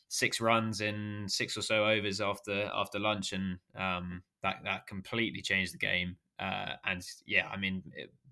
six 0.09 0.41
runs 0.41 0.81
in 0.81 1.25
six 1.29 1.57
or 1.57 1.63
so 1.63 1.85
overs 1.85 2.21
after 2.21 2.71
after 2.73 3.01
lunch, 3.01 3.33
and 3.33 3.59
um, 3.77 4.23
that 4.45 4.61
that 4.65 4.87
completely 4.87 5.43
changed 5.43 5.75
the 5.75 5.79
game. 5.79 6.17
Uh, 6.39 6.75
and 6.85 7.05
yeah, 7.27 7.49
I 7.53 7.57
mean, 7.57 7.83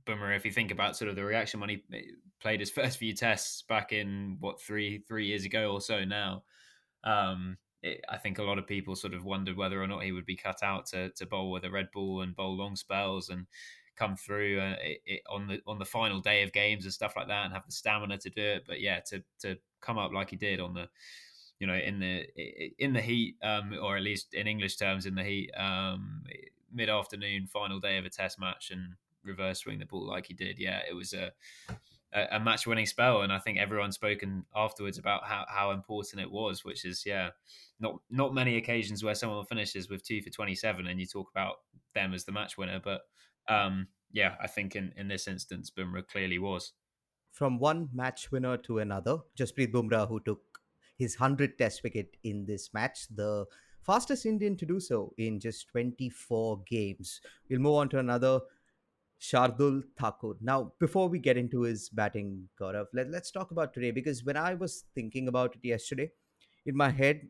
Bumrah, 0.04 0.37
if 0.37 0.44
you 0.44 0.50
think 0.50 0.71
about 0.71 0.97
sort 0.97 1.09
of 1.09 1.16
the 1.16 1.25
reaction 1.25 1.61
when 1.61 1.71
he 1.71 1.82
played 2.40 2.61
his 2.61 2.71
first 2.78 2.99
few 2.99 3.14
tests 3.14 3.62
back 3.62 3.92
in 3.92 4.37
what 4.40 4.61
three 4.61 4.99
three 4.99 5.26
years 5.26 5.44
ago 5.44 5.73
or 5.73 5.80
so 5.80 6.04
now, 6.04 6.42
um, 7.04 7.56
it, 7.82 8.04
I 8.09 8.16
think 8.16 8.38
a 8.38 8.42
lot 8.42 8.59
of 8.59 8.66
people 8.66 8.97
sort 8.97 9.14
of 9.14 9.25
wondered 9.25 9.56
whether 9.56 9.82
or 9.82 9.87
not 9.87 10.04
he 10.04 10.12
would 10.12 10.26
be 10.26 10.37
cut 10.37 10.62
out 10.62 10.87
to, 10.87 11.11
to 11.11 11.26
bowl 11.26 11.50
with 11.50 11.64
a 11.64 11.71
red 11.71 11.88
ball 11.92 12.23
and 12.23 12.37
bowl 12.37 12.56
long 12.56 12.76
spells 12.76 13.28
and 13.28 13.47
come 13.97 14.16
through 14.16 14.61
uh, 14.61 14.76
it, 14.80 15.02
it, 15.04 15.21
on 15.30 15.47
the 15.47 15.61
on 15.66 15.78
the 15.78 15.85
final 15.85 16.21
day 16.21 16.42
of 16.42 16.52
games 16.52 16.85
and 16.85 16.94
stuff 16.94 17.14
like 17.16 17.28
that 17.28 17.44
and 17.44 17.52
have 17.52 17.66
the 17.66 17.73
stamina 17.73 18.18
to 18.18 18.30
do 18.30 18.42
it. 18.42 18.64
But 18.66 18.80
yeah, 18.80 19.00
to 19.06 19.23
to 19.40 19.56
come 19.80 19.99
up 19.99 20.12
like 20.12 20.30
he 20.30 20.37
did 20.37 20.61
on 20.61 20.75
the 20.75 20.88
you 21.59 21.66
know 21.66 21.75
in 21.75 22.00
the 22.00 22.26
in 22.78 22.92
the 22.92 23.00
heat 23.00 23.37
um, 23.42 23.76
or 23.80 23.97
at 23.97 24.02
least 24.02 24.35
in 24.35 24.47
English 24.47 24.76
terms 24.76 25.06
in 25.06 25.14
the 25.14 25.25
heat 25.25 25.50
um, 25.56 26.23
mid 26.73 26.88
afternoon 26.88 27.47
final 27.47 27.78
day 27.78 27.99
of 27.99 28.04
a 28.04 28.11
test 28.11 28.40
match 28.40 28.71
and 28.71 28.94
reverse 29.24 29.60
swing 29.60 29.78
the 29.78 29.86
ball 29.86 30.06
like 30.06 30.26
he 30.26 30.34
did. 30.34 30.58
Yeah, 30.58 30.80
it 30.88 30.94
was 30.94 31.12
a 31.12 31.32
a, 32.12 32.38
match 32.38 32.66
winning 32.66 32.86
spell, 32.86 33.22
and 33.22 33.32
I 33.32 33.38
think 33.38 33.58
everyone's 33.58 33.94
spoken 33.94 34.44
afterwards 34.54 34.98
about 34.98 35.24
how, 35.24 35.46
how 35.48 35.70
important 35.70 36.20
it 36.20 36.30
was. 36.30 36.64
Which 36.64 36.84
is 36.84 37.04
yeah, 37.06 37.30
not 37.80 38.00
not 38.10 38.34
many 38.34 38.56
occasions 38.56 39.02
where 39.02 39.14
someone 39.14 39.44
finishes 39.46 39.88
with 39.88 40.02
two 40.04 40.20
for 40.22 40.30
twenty 40.30 40.54
seven, 40.54 40.86
and 40.86 41.00
you 41.00 41.06
talk 41.06 41.30
about 41.30 41.56
them 41.94 42.12
as 42.12 42.24
the 42.24 42.32
match 42.32 42.58
winner. 42.58 42.80
But 42.82 43.02
um, 43.48 43.88
yeah, 44.10 44.34
I 44.40 44.46
think 44.46 44.76
in 44.76 44.92
in 44.96 45.08
this 45.08 45.26
instance, 45.26 45.70
Bumrah 45.70 46.06
clearly 46.06 46.38
was. 46.38 46.72
From 47.32 47.58
one 47.58 47.88
match 47.94 48.30
winner 48.30 48.58
to 48.58 48.80
another, 48.80 49.18
Jasprit 49.38 49.72
Bumrah, 49.72 50.06
who 50.06 50.20
took 50.20 50.42
his 50.98 51.16
100th 51.16 51.56
test 51.56 51.82
wicket 51.82 52.16
in 52.22 52.44
this 52.44 52.74
match, 52.74 53.06
the 53.14 53.46
fastest 53.80 54.26
Indian 54.26 54.54
to 54.58 54.66
do 54.66 54.78
so 54.78 55.14
in 55.16 55.40
just 55.40 55.68
24 55.68 56.62
games. 56.66 57.22
We'll 57.48 57.60
move 57.60 57.76
on 57.76 57.88
to 57.88 57.98
another 57.98 58.40
Shardul 59.22 59.82
Thakur. 59.96 60.34
Now, 60.40 60.72
before 60.80 61.08
we 61.08 61.20
get 61.20 61.36
into 61.36 61.62
his 61.62 61.88
batting, 61.88 62.48
Gaurav, 62.60 62.86
let, 62.92 63.08
let's 63.08 63.30
talk 63.30 63.52
about 63.52 63.72
today 63.72 63.92
because 63.92 64.24
when 64.24 64.36
I 64.36 64.54
was 64.54 64.84
thinking 64.94 65.28
about 65.28 65.54
it 65.54 65.66
yesterday, 65.66 66.10
in 66.66 66.76
my 66.76 66.90
head, 66.90 67.28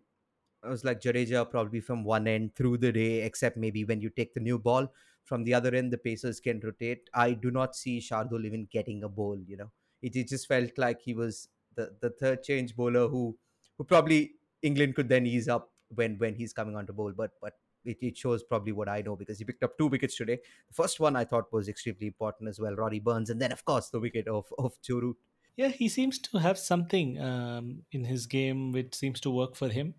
I 0.64 0.70
was 0.70 0.84
like 0.84 1.00
Jadeja 1.00 1.50
probably 1.50 1.80
from 1.80 2.04
one 2.04 2.26
end 2.26 2.54
through 2.54 2.78
the 2.78 2.92
day, 2.92 3.22
except 3.22 3.56
maybe 3.56 3.84
when 3.84 4.00
you 4.00 4.08
take 4.11 4.32
the 4.32 4.40
new 4.40 4.58
ball 4.58 4.88
from 5.25 5.44
the 5.44 5.54
other 5.54 5.75
end, 5.75 5.92
the 5.92 5.99
Pacers 5.99 6.40
can 6.40 6.61
rotate. 6.61 7.11
I 7.14 7.32
do 7.32 7.50
not 7.50 7.76
see 7.76 8.00
Shardul 8.00 8.46
even 8.46 8.68
getting 8.72 9.02
a 9.04 9.08
bowl, 9.08 9.38
you 9.46 9.56
know. 9.56 9.70
It, 10.00 10.16
it 10.16 10.28
just 10.28 10.49
felt 10.49 10.70
like 10.78 11.00
he 11.02 11.14
was 11.14 11.49
the, 11.76 11.90
the 12.00 12.11
third 12.11 12.42
change 12.42 12.75
bowler 12.75 13.08
who 13.08 13.37
who 13.76 13.84
probably 13.84 14.32
England 14.62 14.94
could 14.94 15.08
then 15.08 15.26
ease 15.26 15.49
up 15.49 15.70
when 15.94 16.16
when 16.18 16.34
he's 16.34 16.52
coming 16.52 16.76
on 16.76 16.87
to 16.87 16.92
bowl. 16.92 17.12
But 17.16 17.32
but 17.40 17.54
it, 17.85 17.99
it 18.01 18.17
shows 18.17 18.43
probably 18.43 18.73
what 18.73 18.89
I 18.89 19.03
know 19.03 19.17
because 19.17 19.39
he 19.39 19.45
picked 19.45 19.62
up 19.62 19.77
two 19.79 19.87
wickets 19.87 20.17
today. 20.17 20.39
The 20.69 20.75
first 20.75 21.01
one 21.01 21.17
I 21.17 21.25
thought 21.25 21.53
was 21.53 21.69
extremely 21.69 22.07
important 22.07 22.49
as 22.49 22.59
well, 22.61 22.75
Rory 22.75 23.01
Burns, 23.01 23.31
and 23.31 23.41
then 23.41 23.53
of 23.53 23.65
course 23.65 23.91
the 23.91 24.01
wicket 24.01 24.29
of 24.29 24.53
of 24.59 24.73
Root. 24.89 25.17
Yeah, 25.57 25.69
he 25.69 25.89
seems 25.89 26.19
to 26.19 26.39
have 26.39 26.59
something 26.59 27.21
um, 27.21 27.83
in 27.93 28.05
his 28.05 28.27
game 28.27 28.73
which 28.73 28.95
seems 28.95 29.21
to 29.21 29.31
work 29.31 29.55
for 29.55 29.69
him. 29.69 29.95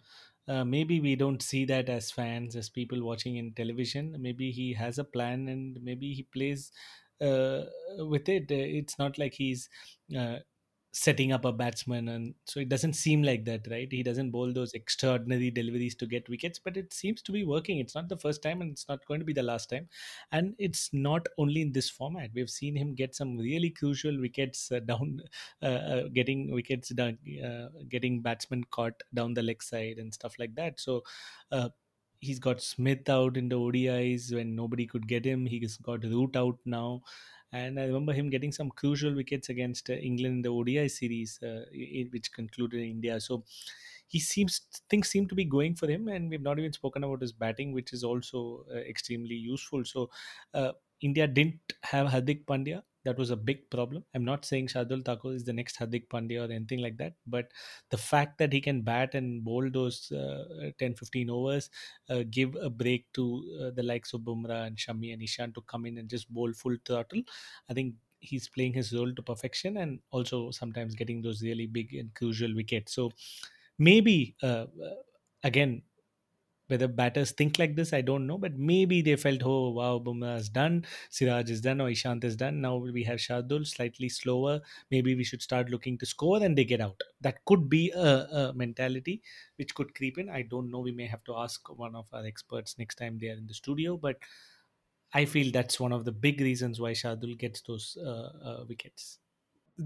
Uh, 0.47 0.65
maybe 0.65 0.99
we 0.99 1.15
don't 1.15 1.41
see 1.41 1.63
that 1.65 1.89
as 1.89 2.11
fans, 2.11 2.55
as 2.55 2.69
people 2.69 3.01
watching 3.03 3.37
in 3.37 3.53
television. 3.53 4.15
Maybe 4.19 4.51
he 4.51 4.73
has 4.73 4.97
a 4.97 5.03
plan 5.03 5.47
and 5.47 5.79
maybe 5.81 6.13
he 6.13 6.23
plays 6.23 6.71
uh, 7.21 7.61
with 7.99 8.27
it. 8.27 8.51
It's 8.51 8.99
not 8.99 9.17
like 9.17 9.33
he's 9.33 9.69
uh, 10.17 10.37
setting 10.95 11.31
up 11.31 11.43
a 11.43 11.51
batsman 11.51 12.07
and 12.07 12.35
so 12.45 12.59
it 12.59 12.69
doesn't 12.69 12.93
seem 12.93 13.23
like 13.23 13.45
that 13.45 13.67
right? 13.71 13.91
He 13.91 14.03
doesn't 14.03 14.29
bowl 14.29 14.53
those 14.53 14.73
extraordinary 14.73 15.49
deliveries 15.49 15.95
to 15.95 16.05
get 16.05 16.29
wickets 16.29 16.59
but 16.59 16.77
it 16.77 16.93
seems 16.93 17.21
to 17.23 17.31
be 17.31 17.43
working. 17.43 17.79
It's 17.79 17.95
not 17.95 18.09
the 18.09 18.17
first 18.17 18.43
time 18.43 18.61
and 18.61 18.71
it's 18.71 18.87
not 18.87 19.03
going 19.07 19.19
to 19.19 19.25
be 19.25 19.33
the 19.33 19.41
last 19.41 19.71
time. 19.71 19.89
And 20.31 20.53
it's 20.59 20.91
not 20.93 21.27
only 21.39 21.61
in 21.61 21.71
this 21.71 21.89
format. 21.89 22.29
We've 22.35 22.49
seen 22.49 22.75
him 22.75 22.93
get 22.93 23.15
some 23.15 23.37
really 23.37 23.71
crucial 23.71 24.19
wickets 24.19 24.71
uh, 24.71 24.79
down 24.81 25.21
uh, 25.61 25.65
uh, 25.65 26.07
getting 26.13 26.51
wickets 26.51 26.89
down 26.89 27.17
uh, 27.43 27.69
getting 27.89 28.21
batsmen 28.21 28.63
caught 28.65 29.01
down 29.13 29.33
the 29.33 29.43
leg 29.43 29.63
side 29.63 29.97
and 29.97 30.13
stuff 30.13 30.37
like 30.37 30.53
that. 30.55 30.79
So 30.79 31.01
uh, 31.51 31.69
he's 32.19 32.39
got 32.39 32.61
Smith 32.61 33.09
out 33.09 33.35
in 33.37 33.49
the 33.49 33.55
ODIs 33.57 34.33
when 34.33 34.55
nobody 34.55 34.85
could 34.85 35.07
get 35.07 35.25
him. 35.25 35.45
He's 35.45 35.77
got 35.77 36.03
Root 36.03 36.35
out 36.35 36.59
now 36.65 37.01
and 37.53 37.79
I 37.79 37.85
remember 37.85 38.13
him 38.13 38.29
getting 38.29 38.51
some 38.51 38.69
crucial 38.71 39.13
wickets 39.15 39.49
against 39.49 39.89
uh, 39.89 39.93
England 39.93 40.35
in 40.37 40.41
the 40.41 40.49
ODI 40.49 40.87
series, 40.89 41.41
uh, 41.43 41.65
which 42.11 42.31
concluded 42.33 42.81
in 42.81 42.89
India. 42.89 43.19
So 43.21 43.43
he 44.07 44.19
seems 44.19 44.59
things 44.89 45.09
seem 45.09 45.27
to 45.27 45.35
be 45.35 45.45
going 45.45 45.75
for 45.75 45.87
him, 45.89 46.07
and 46.07 46.29
we've 46.29 46.41
not 46.41 46.59
even 46.59 46.73
spoken 46.73 47.03
about 47.03 47.21
his 47.21 47.31
batting, 47.33 47.73
which 47.73 47.93
is 47.93 48.03
also 48.03 48.65
uh, 48.71 48.75
extremely 48.77 49.35
useful. 49.35 49.85
So 49.85 50.09
India 51.01 51.27
didn't 51.27 51.73
have 51.83 52.07
Hardik 52.07 52.45
Pandya, 52.45 52.83
that 53.05 53.17
was 53.17 53.29
a 53.29 53.35
big 53.35 53.69
problem. 53.69 54.03
I'm 54.13 54.23
not 54.25 54.45
saying 54.45 54.67
Shardul 54.67 55.03
Thakur 55.03 55.33
is 55.33 55.43
the 55.43 55.53
next 55.53 55.77
Hardik 55.77 56.07
Pandya 56.07 56.47
or 56.47 56.51
anything 56.51 56.79
like 56.79 56.97
that, 56.97 57.13
but 57.27 57.51
the 57.89 57.97
fact 57.97 58.37
that 58.37 58.53
he 58.53 58.61
can 58.61 58.81
bat 58.81 59.13
and 59.13 59.43
bowl 59.43 59.69
those 59.69 60.11
uh, 60.11 60.71
10 60.79 60.95
15 60.95 61.29
overs, 61.29 61.69
uh, 62.09 62.23
give 62.29 62.55
a 62.55 62.69
break 62.69 63.11
to 63.13 63.43
uh, 63.61 63.71
the 63.71 63.83
likes 63.83 64.13
of 64.13 64.21
Bumrah 64.21 64.67
and 64.67 64.77
Shami 64.77 65.13
and 65.13 65.21
Ishan 65.21 65.53
to 65.53 65.61
come 65.61 65.85
in 65.85 65.97
and 65.97 66.09
just 66.09 66.33
bowl 66.33 66.53
full 66.53 66.77
throttle, 66.85 67.21
I 67.69 67.73
think 67.73 67.95
he's 68.19 68.47
playing 68.47 68.73
his 68.73 68.93
role 68.93 69.13
to 69.13 69.21
perfection 69.21 69.77
and 69.77 69.99
also 70.11 70.49
sometimes 70.51 70.95
getting 70.95 71.21
those 71.21 71.41
really 71.43 71.67
big 71.67 71.93
and 71.93 72.13
crucial 72.15 72.55
wickets. 72.55 72.93
So 72.93 73.11
maybe, 73.77 74.35
uh, 74.41 74.67
uh, 74.83 74.95
again, 75.43 75.83
whether 76.67 76.87
batters 76.87 77.31
think 77.31 77.59
like 77.59 77.75
this, 77.75 77.93
I 77.93 78.01
don't 78.01 78.25
know. 78.25 78.37
But 78.37 78.57
maybe 78.57 79.01
they 79.01 79.15
felt, 79.15 79.41
oh, 79.43 79.69
wow, 79.71 79.99
Bumrah 79.99 80.37
is 80.37 80.49
done, 80.49 80.85
Siraj 81.09 81.49
is 81.49 81.61
done, 81.61 81.81
or 81.81 81.89
Ishant 81.89 82.23
is 82.23 82.35
done. 82.35 82.61
Now 82.61 82.77
we 82.77 83.03
have 83.03 83.19
Shardul, 83.19 83.67
slightly 83.67 84.09
slower. 84.09 84.61
Maybe 84.89 85.15
we 85.15 85.23
should 85.23 85.41
start 85.41 85.69
looking 85.69 85.97
to 85.97 86.05
score 86.05 86.41
and 86.41 86.57
they 86.57 86.63
get 86.63 86.81
out. 86.81 86.99
That 87.21 87.43
could 87.45 87.69
be 87.69 87.91
a, 87.91 87.99
a 87.99 88.53
mentality 88.55 89.21
which 89.57 89.75
could 89.75 89.93
creep 89.93 90.17
in. 90.17 90.29
I 90.29 90.43
don't 90.43 90.71
know. 90.71 90.79
We 90.79 90.91
may 90.91 91.05
have 91.07 91.23
to 91.25 91.35
ask 91.35 91.67
one 91.77 91.95
of 91.95 92.05
our 92.13 92.25
experts 92.25 92.75
next 92.77 92.95
time 92.95 93.17
they 93.19 93.27
are 93.29 93.37
in 93.37 93.47
the 93.47 93.53
studio. 93.53 93.97
But 93.97 94.17
I 95.13 95.25
feel 95.25 95.51
that's 95.51 95.79
one 95.79 95.91
of 95.91 96.05
the 96.05 96.11
big 96.11 96.39
reasons 96.39 96.79
why 96.79 96.91
Shardul 96.91 97.37
gets 97.37 97.61
those 97.61 97.97
uh, 98.03 98.29
uh, 98.43 98.65
wickets. 98.67 99.19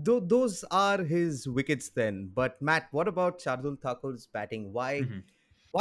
Th- 0.05 0.23
those 0.25 0.63
are 0.69 1.03
his 1.03 1.47
wickets 1.47 1.89
then. 1.89 2.31
But 2.33 2.61
Matt, 2.61 2.87
what 2.91 3.07
about 3.07 3.39
Shardul 3.39 3.79
Thakur's 3.79 4.27
batting? 4.31 4.71
Why? 4.71 5.01
Mm-hmm 5.01 5.19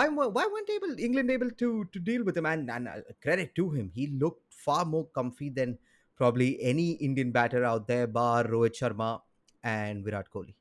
why 0.05 0.27
why 0.37 0.45
weren't 0.53 0.75
able 0.77 0.99
England 1.09 1.31
able 1.37 1.51
to 1.63 1.71
to 1.93 2.05
deal 2.11 2.25
with 2.29 2.37
him? 2.37 2.47
And, 2.53 2.71
and 2.77 2.89
uh, 2.89 3.01
credit 3.23 3.55
to 3.57 3.71
him, 3.71 3.91
he 3.95 4.07
looked 4.25 4.55
far 4.67 4.85
more 4.85 5.07
comfy 5.21 5.51
than 5.51 5.79
probably 6.17 6.51
any 6.75 6.93
Indian 7.09 7.33
batter 7.33 7.65
out 7.65 7.89
there, 7.89 8.07
bar 8.07 8.45
Rohit 8.45 8.79
Sharma 8.83 9.21
and 9.63 10.05
Virat 10.05 10.31
Kohli. 10.35 10.55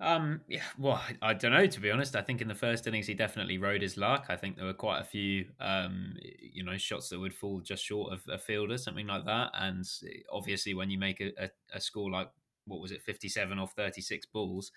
Um, 0.00 0.40
yeah, 0.48 0.68
well, 0.76 1.00
I 1.22 1.34
don't 1.34 1.52
know. 1.52 1.66
To 1.66 1.80
be 1.80 1.90
honest, 1.90 2.16
I 2.16 2.22
think 2.22 2.42
in 2.42 2.48
the 2.48 2.54
first 2.54 2.86
innings 2.86 3.06
he 3.06 3.14
definitely 3.14 3.58
rode 3.58 3.80
his 3.80 3.96
luck. 3.96 4.26
I 4.28 4.36
think 4.36 4.56
there 4.56 4.66
were 4.66 4.74
quite 4.74 5.00
a 5.00 5.04
few, 5.04 5.46
um, 5.60 6.16
you 6.56 6.64
know, 6.64 6.76
shots 6.76 7.08
that 7.10 7.20
would 7.20 7.32
fall 7.32 7.60
just 7.60 7.84
short 7.84 8.12
of 8.12 8.22
a 8.28 8.38
fielder, 8.38 8.76
something 8.76 9.06
like 9.06 9.24
that. 9.24 9.50
And 9.54 9.84
obviously, 10.30 10.74
when 10.74 10.90
you 10.90 10.98
make 10.98 11.20
a, 11.20 11.30
a, 11.44 11.50
a 11.78 11.80
score 11.80 12.10
like 12.10 12.28
what 12.66 12.80
was 12.80 12.90
it, 12.90 13.02
fifty-seven 13.02 13.58
off 13.58 13.72
thirty-six 13.76 14.26
balls, 14.26 14.72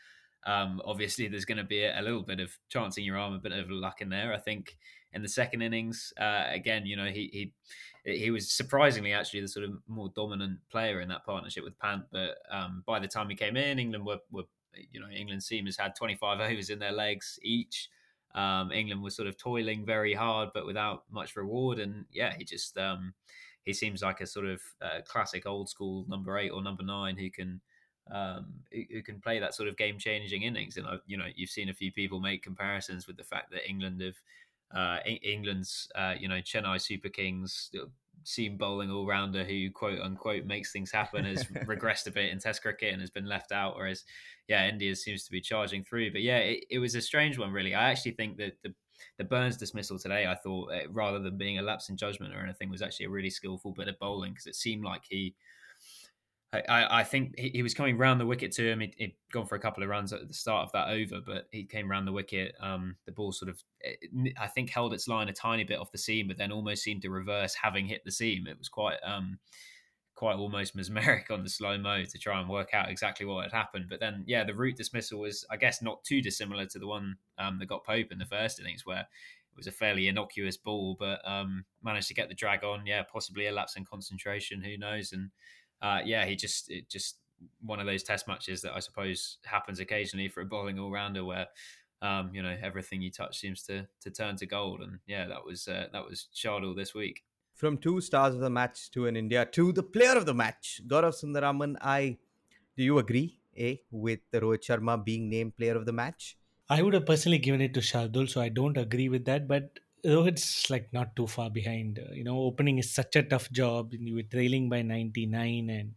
um, 0.46 0.82
obviously, 0.86 1.28
there's 1.28 1.46
going 1.46 1.58
to 1.58 1.64
be 1.64 1.84
a, 1.84 2.00
a, 2.00 2.02
little 2.02 2.24
bit 2.24 2.40
of 2.40 2.52
chancing 2.70 3.04
your 3.04 3.18
arm, 3.18 3.34
a 3.34 3.40
bit 3.40 3.52
of 3.52 3.70
luck 3.70 4.02
in 4.02 4.10
there. 4.10 4.34
I 4.34 4.38
think 4.38 4.78
in 5.14 5.22
the 5.22 5.28
second 5.28 5.62
innings, 5.62 6.14
uh, 6.20 6.46
again, 6.48 6.86
you 6.86 6.96
know, 6.96 7.08
he 7.08 7.52
he 8.06 8.14
he 8.14 8.32
was 8.32 8.52
surprisingly 8.52 9.14
actually 9.14 9.42
the 9.42 9.48
sort 9.48 9.66
of 9.66 9.72
more 9.88 10.10
dominant 10.16 10.60
player 10.72 11.02
in 11.02 11.10
that 11.10 11.26
partnership 11.26 11.64
with 11.64 11.78
Pant. 11.80 12.04
But 12.12 12.38
um, 12.50 12.84
by 12.86 13.00
the 13.00 13.08
time 13.08 13.30
he 13.30 13.36
came 13.36 13.58
in, 13.58 13.80
England 13.80 14.06
were, 14.06 14.20
were 14.32 14.44
you 14.92 15.00
know 15.00 15.10
England's 15.10 15.48
team 15.48 15.66
has 15.66 15.78
had 15.78 15.96
25 15.96 16.40
overs 16.52 16.70
in 16.70 16.80
their 16.80 16.92
legs 16.92 17.40
each. 17.42 17.90
Um, 18.36 18.72
England 18.72 19.02
was 19.02 19.16
sort 19.16 19.28
of 19.28 19.38
toiling 19.38 19.86
very 19.86 20.14
hard, 20.14 20.50
but 20.54 20.66
without 20.66 21.04
much 21.12 21.36
reward. 21.36 21.80
And 21.80 22.06
yeah, 22.12 22.34
he 22.38 22.46
just 22.46 22.78
um, 22.78 23.14
he 23.64 23.74
seems 23.74 24.02
like 24.02 24.22
a 24.22 24.28
sort 24.28 24.46
of 24.46 24.62
uh, 24.82 25.02
classic 25.06 25.46
old 25.46 25.70
school 25.70 26.06
number 26.08 26.38
eight 26.38 26.52
or 26.52 26.62
number 26.62 26.84
nine 26.84 27.18
who 27.18 27.30
can 27.30 27.60
um, 28.12 28.48
who, 28.72 28.84
who, 28.92 29.02
can 29.02 29.20
play 29.20 29.40
that 29.40 29.54
sort 29.54 29.70
of 29.70 29.78
game 29.78 29.98
changing 29.98 30.44
innings. 30.44 30.78
And 30.78 30.88
you 31.06 31.18
know, 31.18 31.28
you've 31.36 31.50
seen 31.50 31.70
a 31.70 31.74
few 31.74 31.92
people 31.92 32.20
make 32.20 32.44
comparisons 32.44 33.08
with 33.08 33.18
the 33.18 33.24
fact 33.24 33.52
that 33.52 33.68
England 33.68 34.02
have 34.02 34.16
uh, 34.76 35.00
England's 35.06 35.90
uh, 35.96 36.16
you 36.20 36.28
know 36.28 36.42
Chennai 36.42 36.82
Super 36.82 37.10
Kings 37.10 37.72
seam 38.24 38.58
bowling 38.58 38.92
all 38.92 39.06
rounder 39.06 39.46
who 39.46 39.72
quote 39.72 40.02
unquote 40.02 40.44
makes 40.44 40.74
things 40.74 40.92
happen 40.92 41.24
has 41.24 41.44
regressed 41.66 42.08
a 42.08 42.12
bit 42.12 42.32
in 42.32 42.40
Test 42.40 42.62
cricket 42.62 42.92
and 42.92 43.02
has 43.02 43.10
been 43.10 43.26
left 43.26 43.52
out. 43.52 43.78
Whereas, 43.78 44.04
yeah, 44.48 44.68
India 44.68 44.96
seems 44.96 45.24
to 45.24 45.32
be 45.32 45.40
charging 45.40 45.84
through. 45.84 46.12
But 46.12 46.22
yeah, 46.22 46.40
it, 46.40 46.66
it 46.70 46.80
was 46.80 46.96
a 46.96 47.02
strange 47.02 47.38
one, 47.38 47.52
really. 47.52 47.74
I 47.74 47.90
actually 47.90 48.12
think 48.12 48.38
that 48.38 48.58
the 48.64 48.74
the 49.18 49.24
Burns 49.24 49.58
dismissal 49.58 49.98
today, 49.98 50.28
I 50.28 50.36
thought, 50.36 50.72
eh, 50.74 50.86
rather 50.90 51.20
than 51.20 51.38
being 51.38 51.60
a 51.60 51.62
lapse 51.62 51.90
in 51.90 51.98
judgment 51.98 52.36
or 52.36 52.40
anything, 52.40 52.70
was 52.70 52.82
actually 52.82 53.06
a 53.06 53.12
really 53.12 53.30
skillful 53.30 53.72
bit 53.72 53.88
of 53.88 54.00
bowling 54.00 54.34
because 54.34 54.48
it 54.48 54.56
seemed 54.56 54.84
like 54.84 55.04
he 55.08 55.36
I, 56.54 57.00
I 57.00 57.04
think 57.04 57.38
he, 57.38 57.62
was 57.62 57.74
coming 57.74 57.98
round 57.98 58.22
the 58.22 58.26
wicket 58.26 58.54
to 58.54 58.66
him. 58.66 58.80
He'd, 58.80 58.96
he'd, 58.98 59.16
gone 59.34 59.46
for 59.46 59.56
a 59.56 59.60
couple 59.60 59.84
of 59.84 59.90
runs 59.90 60.14
at 60.14 60.26
the 60.26 60.34
start 60.34 60.66
of 60.66 60.72
that 60.72 60.88
over, 60.88 61.20
but 61.26 61.48
he 61.52 61.66
came 61.66 61.92
round 61.92 62.08
the 62.08 62.14
wicket. 62.14 62.56
Um, 62.62 62.96
the 63.06 63.12
ball 63.12 63.34
sort 63.34 63.50
of, 63.50 63.62
I 64.40 64.48
think, 64.48 64.70
held 64.70 64.94
its 64.94 65.10
line 65.10 65.28
a 65.28 65.34
tiny 65.34 65.66
bit 65.66 65.80
off 65.80 65.92
the 65.92 65.98
seam, 65.98 66.30
but 66.30 66.38
then 66.38 66.54
almost 66.54 66.84
seemed 66.84 67.02
to 67.02 67.10
reverse, 67.10 67.54
having 67.54 67.86
hit 67.86 68.04
the 68.06 68.12
seam. 68.12 68.48
It 68.48 68.58
was 68.58 68.70
quite, 68.70 69.00
um, 69.06 69.40
quite 70.16 70.38
almost 70.38 70.76
mesmeric 70.76 71.26
on 71.30 71.44
the 71.44 71.50
slow 71.50 71.78
mo 71.78 72.06
to 72.06 72.18
try 72.18 72.40
and 72.40 72.50
work 72.50 72.74
out 72.74 72.90
exactly 72.90 73.26
what 73.26 73.44
had 73.44 73.52
happened. 73.52 73.88
But 73.90 74.00
then, 74.00 74.24
yeah, 74.26 74.46
the 74.46 74.56
root 74.56 74.78
dismissal 74.78 75.20
was, 75.20 75.46
I 75.52 75.58
guess, 75.58 75.82
not 75.82 76.04
too 76.06 76.22
dissimilar 76.22 76.66
to 76.68 76.80
the 76.80 76.88
one 76.88 77.18
um, 77.38 77.60
that 77.60 77.68
got 77.68 77.86
Pope 77.86 78.12
in 78.12 78.18
the 78.18 78.26
first 78.26 78.62
innings, 78.62 78.86
where 78.86 79.02
it 79.02 79.58
was 79.58 79.68
a 79.68 79.72
fairly 79.72 80.08
innocuous 80.08 80.56
ball, 80.56 80.96
but 80.98 81.20
um, 81.30 81.66
managed 81.84 82.08
to 82.08 82.14
get 82.14 82.30
the 82.30 82.36
drag 82.36 82.64
on. 82.64 82.86
Yeah, 82.86 83.04
possibly 83.04 83.48
a 83.48 83.52
lapse 83.52 83.76
in 83.76 83.84
concentration. 83.84 84.62
Who 84.62 84.78
knows? 84.78 85.12
And 85.12 85.32
uh, 85.82 86.00
yeah, 86.06 86.26
he 86.26 86.36
just 86.36 86.70
it 86.70 86.90
just 86.90 87.18
one 87.62 87.80
of 87.80 87.86
those 87.86 88.04
test 88.04 88.28
matches 88.28 88.62
that 88.62 88.74
I 88.74 88.80
suppose 88.80 89.38
happens 89.46 89.80
occasionally 89.80 90.28
for 90.28 90.42
a 90.42 90.46
bowling 90.46 90.80
all 90.80 90.92
rounder 90.92 91.24
where 91.24 91.48
um, 92.02 92.32
you 92.34 92.42
know 92.42 92.56
everything 92.62 93.02
you 93.02 93.12
touch 93.12 93.38
seems 93.40 93.64
to 93.64 93.88
to 94.02 94.12
turn 94.12 94.36
to 94.38 94.46
gold, 94.46 94.82
and 94.82 95.00
yeah, 95.08 95.28
that 95.28 95.46
was 95.46 95.68
uh, 95.68 95.88
that 95.92 96.06
was 96.06 96.28
Shardul 96.36 96.76
this 96.76 96.94
week. 96.94 97.24
From 97.56 97.78
two 97.78 98.02
stars 98.02 98.36
of 98.36 98.42
the 98.42 98.52
match 98.52 98.92
to 98.92 99.08
an 99.08 99.16
India 99.16 99.46
to 99.46 99.72
the 99.72 99.84
player 99.84 100.16
of 100.16 100.26
the 100.26 100.34
match, 100.34 100.82
Gaurav 100.88 101.16
Sundararaman. 101.16 101.76
I 101.82 102.18
do 102.76 102.84
you 102.84 103.00
agree, 103.00 103.40
eh, 103.58 103.78
with 103.90 104.20
Rohit 104.32 104.64
Sharma 104.64 105.04
being 105.04 105.30
named 105.30 105.58
player 105.58 105.76
of 105.76 105.86
the 105.86 105.94
match? 105.94 106.38
I 106.70 106.84
would 106.84 106.94
have 106.94 107.06
personally 107.06 107.40
given 107.40 107.62
it 107.62 107.74
to 107.76 107.80
Shardul, 107.80 108.30
so 108.30 108.42
I 108.42 108.50
don't 108.50 108.78
agree 108.78 109.10
with 109.10 109.26
that. 109.26 109.48
But 109.48 109.80
Rohit's 110.06 110.70
like 110.70 110.92
not 110.94 111.16
too 111.16 111.28
far 111.28 111.50
behind. 111.50 112.00
Uh, 112.00 112.12
you 112.14 112.24
know, 112.24 112.40
opening 112.40 112.78
is 112.78 112.94
such 112.94 113.16
a 113.16 113.24
tough 113.24 113.52
job. 113.52 113.94
You 113.94 114.16
were 114.16 114.24
trailing 114.24 114.70
by 114.70 114.82
99, 114.82 115.70
and 115.70 115.96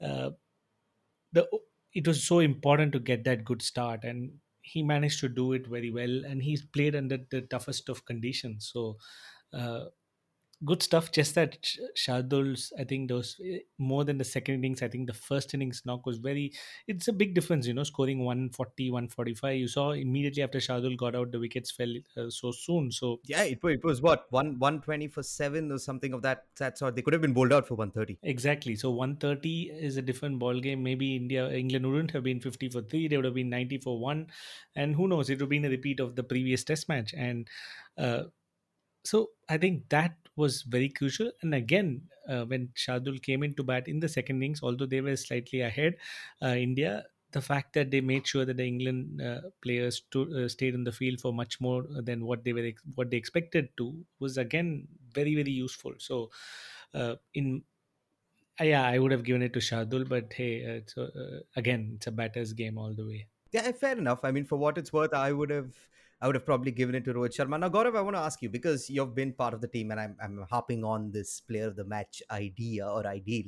uh, 0.00 0.30
the 1.32 1.48
it 1.94 2.06
was 2.06 2.22
so 2.26 2.40
important 2.40 2.92
to 2.92 2.98
get 2.98 3.24
that 3.24 3.44
good 3.44 3.62
start, 3.62 4.04
and 4.04 4.38
he 4.60 4.82
managed 4.82 5.20
to 5.20 5.28
do 5.28 5.52
it 5.52 5.66
very 5.66 5.90
well. 5.90 6.24
And 6.24 6.42
he's 6.42 6.64
played 6.64 6.94
under 6.94 7.18
the 7.30 7.42
toughest 7.42 7.88
of 7.88 8.04
conditions. 8.04 8.70
So, 8.72 8.98
uh, 9.52 9.86
good 10.64 10.82
stuff. 10.82 11.12
Just 11.12 11.34
that 11.34 11.58
Shardul's, 11.96 12.72
I 12.78 12.84
think 12.84 13.08
those 13.08 13.36
eh, 13.44 13.58
more 13.78 14.04
than 14.04 14.18
the 14.18 14.24
second 14.24 14.54
innings. 14.56 14.82
I 14.82 14.88
think 14.88 15.06
the 15.06 15.12
first 15.14 15.52
innings 15.54 15.82
knock 15.84 16.06
was 16.06 16.18
very. 16.18 16.52
It's 16.86 17.08
a 17.08 17.12
big 17.12 17.34
difference, 17.34 17.66
you 17.66 17.74
know, 17.74 17.84
scoring 17.84 18.24
140, 18.24 18.90
145. 18.90 19.56
You 19.56 19.68
saw 19.68 19.90
immediately 19.92 20.42
after 20.42 20.58
Shardul 20.58 20.96
got 20.96 21.14
out, 21.14 21.30
the 21.32 21.38
wickets 21.38 21.70
fell 21.70 21.92
uh, 22.16 22.30
so 22.30 22.52
soon. 22.52 22.90
So 22.90 23.20
yeah, 23.24 23.42
it, 23.42 23.58
it 23.62 23.84
was 23.84 24.00
what 24.00 24.26
one 24.30 24.58
120 24.58 25.08
for 25.08 25.22
seven 25.22 25.70
or 25.70 25.78
something 25.78 26.12
of 26.12 26.22
that 26.22 26.46
that 26.58 26.78
sort. 26.78 26.96
They 26.96 27.02
could 27.02 27.12
have 27.12 27.22
been 27.22 27.34
bowled 27.34 27.52
out 27.52 27.66
for 27.66 27.74
130. 27.74 28.18
Exactly. 28.22 28.76
So 28.76 28.90
130 28.90 29.70
is 29.70 29.96
a 29.96 30.02
different 30.02 30.38
ball 30.38 30.58
game. 30.60 30.82
Maybe 30.82 31.16
India, 31.16 31.50
England 31.50 31.86
wouldn't 31.86 32.10
have 32.12 32.22
been 32.22 32.40
50 32.40 32.70
for 32.70 32.82
three. 32.82 33.08
They 33.08 33.16
would 33.16 33.26
have 33.26 33.34
been 33.34 33.50
90 33.50 33.78
for 33.78 33.98
one, 33.98 34.28
and 34.74 34.94
who 34.94 35.08
knows? 35.08 35.28
It 35.28 35.34
would 35.34 35.42
have 35.42 35.48
been 35.50 35.64
a 35.64 35.70
repeat 35.70 36.00
of 36.00 36.16
the 36.16 36.22
previous 36.22 36.64
Test 36.64 36.88
match 36.88 37.14
and. 37.16 37.48
Uh, 37.98 38.24
so 39.04 39.30
I 39.48 39.56
think 39.58 39.88
that 39.90 40.16
was 40.36 40.62
very 40.62 40.88
crucial. 40.88 41.30
And 41.42 41.54
again, 41.54 42.02
uh, 42.28 42.44
when 42.44 42.68
Shardul 42.76 43.22
came 43.22 43.42
into 43.42 43.62
bat 43.62 43.88
in 43.88 44.00
the 44.00 44.08
second 44.08 44.36
innings, 44.36 44.60
although 44.62 44.86
they 44.86 45.00
were 45.00 45.16
slightly 45.16 45.62
ahead, 45.62 45.96
uh, 46.42 46.48
India, 46.48 47.04
the 47.32 47.40
fact 47.40 47.72
that 47.74 47.90
they 47.90 48.00
made 48.00 48.26
sure 48.26 48.44
that 48.44 48.56
the 48.56 48.66
England 48.66 49.20
uh, 49.20 49.40
players 49.62 50.02
to, 50.12 50.44
uh, 50.44 50.48
stayed 50.48 50.74
in 50.74 50.84
the 50.84 50.92
field 50.92 51.20
for 51.20 51.32
much 51.32 51.60
more 51.60 51.84
than 51.88 52.24
what 52.24 52.44
they 52.44 52.52
were 52.52 52.70
what 52.94 53.10
they 53.10 53.16
expected 53.16 53.68
to 53.76 53.94
was 54.20 54.38
again 54.38 54.86
very 55.12 55.34
very 55.34 55.50
useful. 55.50 55.92
So 55.98 56.30
uh, 56.94 57.16
in 57.34 57.62
yeah, 58.60 58.86
I 58.86 58.98
would 58.98 59.12
have 59.12 59.24
given 59.24 59.42
it 59.42 59.52
to 59.52 59.58
Shardul, 59.58 60.08
but 60.08 60.32
hey, 60.32 60.82
uh, 60.96 61.10
again, 61.56 61.92
it's 61.96 62.06
a 62.06 62.10
batter's 62.10 62.54
game 62.54 62.78
all 62.78 62.94
the 62.94 63.06
way. 63.06 63.26
Yeah, 63.52 63.70
fair 63.72 63.98
enough. 63.98 64.24
I 64.24 64.30
mean, 64.30 64.46
for 64.46 64.56
what 64.56 64.78
it's 64.78 64.92
worth, 64.92 65.12
I 65.12 65.32
would 65.32 65.50
have 65.50 65.74
I 66.20 66.26
would 66.26 66.34
have 66.34 66.46
probably 66.46 66.70
given 66.70 66.94
it 66.94 67.04
to 67.04 67.12
Rohit 67.12 67.36
Sharma. 67.36 67.60
Now, 67.60 67.68
Gaurav, 67.68 67.94
I 67.96 68.00
want 68.00 68.16
to 68.16 68.20
ask 68.20 68.40
you 68.40 68.48
because 68.48 68.88
you've 68.88 69.14
been 69.14 69.34
part 69.34 69.52
of 69.52 69.60
the 69.60 69.68
team 69.68 69.90
and 69.90 70.00
I'm, 70.00 70.16
I'm 70.22 70.46
hopping 70.48 70.82
on 70.82 71.12
this 71.12 71.42
player 71.42 71.66
of 71.66 71.76
the 71.76 71.84
match 71.84 72.22
idea 72.30 72.88
or 72.88 73.06
ideal. 73.06 73.44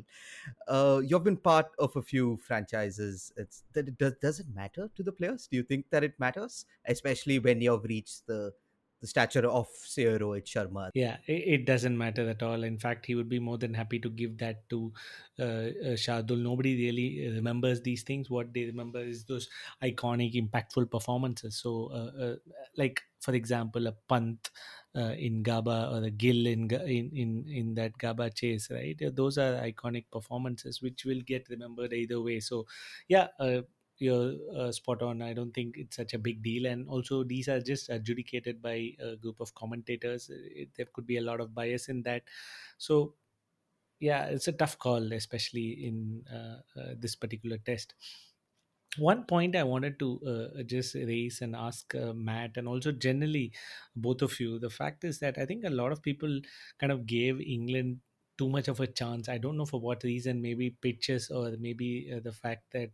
Uh, 0.66 1.00
you've 1.02 1.24
been 1.24 1.38
part 1.38 1.68
of 1.78 1.96
a 1.96 2.02
few 2.02 2.38
franchises. 2.46 3.32
It's 3.36 3.62
it 3.74 3.96
does, 3.96 4.14
does 4.20 4.40
it 4.40 4.46
matter 4.54 4.90
to 4.96 5.02
the 5.02 5.12
players? 5.12 5.46
Do 5.50 5.56
you 5.56 5.62
think 5.62 5.86
that 5.90 6.04
it 6.04 6.12
matters, 6.18 6.66
especially 6.86 7.38
when 7.38 7.62
you've 7.62 7.84
reached 7.84 8.26
the 8.26 8.52
the 9.00 9.06
stature 9.06 9.46
of 9.46 9.68
say 9.84 10.04
Rohit 10.04 10.44
Sharma. 10.44 10.90
Yeah, 10.94 11.18
it, 11.26 11.64
doesn't 11.66 11.96
matter 11.96 12.28
at 12.28 12.42
all. 12.42 12.64
In 12.64 12.78
fact, 12.78 13.06
he 13.06 13.14
would 13.14 13.28
be 13.28 13.38
more 13.38 13.58
than 13.58 13.72
happy 13.74 13.98
to 14.00 14.08
give 14.08 14.38
that 14.38 14.68
to 14.70 14.92
uh, 15.38 15.42
uh, 15.42 15.96
Shardul. 16.04 16.38
Nobody 16.38 16.74
really 16.76 17.32
remembers 17.34 17.80
these 17.80 18.02
things. 18.02 18.28
What 18.28 18.52
they 18.52 18.64
remember 18.64 19.00
is 19.00 19.24
those 19.24 19.48
iconic, 19.82 20.34
impactful 20.34 20.90
performances. 20.90 21.56
So, 21.56 21.90
uh, 21.92 22.24
uh 22.24 22.36
like 22.76 23.02
for 23.20 23.34
example, 23.34 23.86
a 23.86 23.92
Pant 24.08 24.50
uh, 24.96 25.14
in 25.18 25.42
Gaba 25.42 25.90
or 25.92 26.04
a 26.04 26.10
Gill 26.10 26.46
in 26.46 26.70
in 26.70 27.10
in 27.14 27.44
in 27.48 27.74
that 27.74 27.96
Gaba 27.98 28.30
chase, 28.30 28.68
right? 28.70 29.00
Those 29.14 29.38
are 29.38 29.62
iconic 29.62 30.06
performances 30.10 30.82
which 30.82 31.04
will 31.04 31.20
get 31.24 31.48
remembered 31.50 31.92
either 31.92 32.20
way. 32.20 32.40
So, 32.40 32.66
yeah 33.08 33.28
uh, 33.38 33.62
you're 34.00 34.34
uh, 34.54 34.72
spot 34.72 35.02
on. 35.02 35.22
I 35.22 35.32
don't 35.32 35.52
think 35.52 35.76
it's 35.76 35.96
such 35.96 36.14
a 36.14 36.18
big 36.18 36.42
deal. 36.42 36.66
And 36.66 36.88
also, 36.88 37.24
these 37.24 37.48
are 37.48 37.60
just 37.60 37.88
adjudicated 37.88 38.62
by 38.62 38.94
a 38.98 39.16
group 39.16 39.40
of 39.40 39.54
commentators. 39.54 40.30
It, 40.32 40.70
there 40.76 40.86
could 40.92 41.06
be 41.06 41.16
a 41.18 41.22
lot 41.22 41.40
of 41.40 41.54
bias 41.54 41.88
in 41.88 42.02
that. 42.02 42.24
So, 42.78 43.14
yeah, 44.00 44.26
it's 44.26 44.48
a 44.48 44.52
tough 44.52 44.78
call, 44.78 45.12
especially 45.12 45.86
in 45.86 46.24
uh, 46.32 46.62
uh, 46.80 46.94
this 46.98 47.16
particular 47.16 47.58
test. 47.58 47.94
One 48.96 49.24
point 49.24 49.54
I 49.54 49.62
wanted 49.64 49.98
to 50.00 50.08
uh, 50.58 50.62
just 50.62 50.94
raise 50.94 51.40
and 51.42 51.54
ask 51.54 51.94
uh, 51.94 52.12
Matt, 52.14 52.56
and 52.56 52.66
also 52.66 52.90
generally 52.90 53.52
both 53.94 54.22
of 54.22 54.40
you, 54.40 54.58
the 54.58 54.70
fact 54.70 55.04
is 55.04 55.18
that 55.20 55.36
I 55.38 55.44
think 55.46 55.64
a 55.64 55.70
lot 55.70 55.92
of 55.92 56.02
people 56.02 56.40
kind 56.78 56.90
of 56.90 57.06
gave 57.06 57.40
England 57.40 58.00
too 58.38 58.48
much 58.48 58.68
of 58.68 58.80
a 58.80 58.86
chance. 58.86 59.28
I 59.28 59.38
don't 59.38 59.56
know 59.56 59.66
for 59.66 59.80
what 59.80 60.04
reason. 60.04 60.40
Maybe 60.40 60.70
pitches 60.70 61.30
or 61.30 61.56
maybe 61.58 62.12
uh, 62.16 62.20
the 62.20 62.32
fact 62.32 62.70
that 62.72 62.90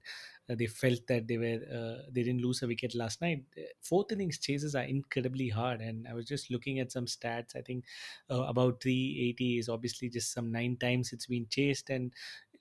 uh, 0.49 0.55
they 0.55 0.67
felt 0.67 1.07
that 1.09 1.29
they 1.29 1.39
were 1.39 1.61
uh, 1.73 2.07
they 2.11 2.23
didn't 2.23 2.41
lose 2.43 2.63
a 2.63 2.67
wicket 2.67 2.95
last 2.95 3.21
night. 3.21 3.45
Fourth 3.81 4.13
innings 4.13 4.39
chases 4.39 4.75
are 4.75 4.83
incredibly 4.85 5.49
hard, 5.49 5.81
and 5.81 6.09
I 6.09 6.15
was 6.15 6.27
just 6.27 6.51
looking 6.51 6.81
at 6.81 6.93
some 6.93 7.07
stats. 7.07 7.55
I 7.57 7.63
think 7.63 7.85
uh, 8.31 8.43
about 8.43 8.83
380 8.83 9.59
is 9.59 9.69
obviously 9.69 10.09
just 10.09 10.33
some 10.33 10.51
nine 10.51 10.77
times 10.77 11.13
it's 11.13 11.27
been 11.27 11.47
chased, 11.49 11.91
and 11.91 12.13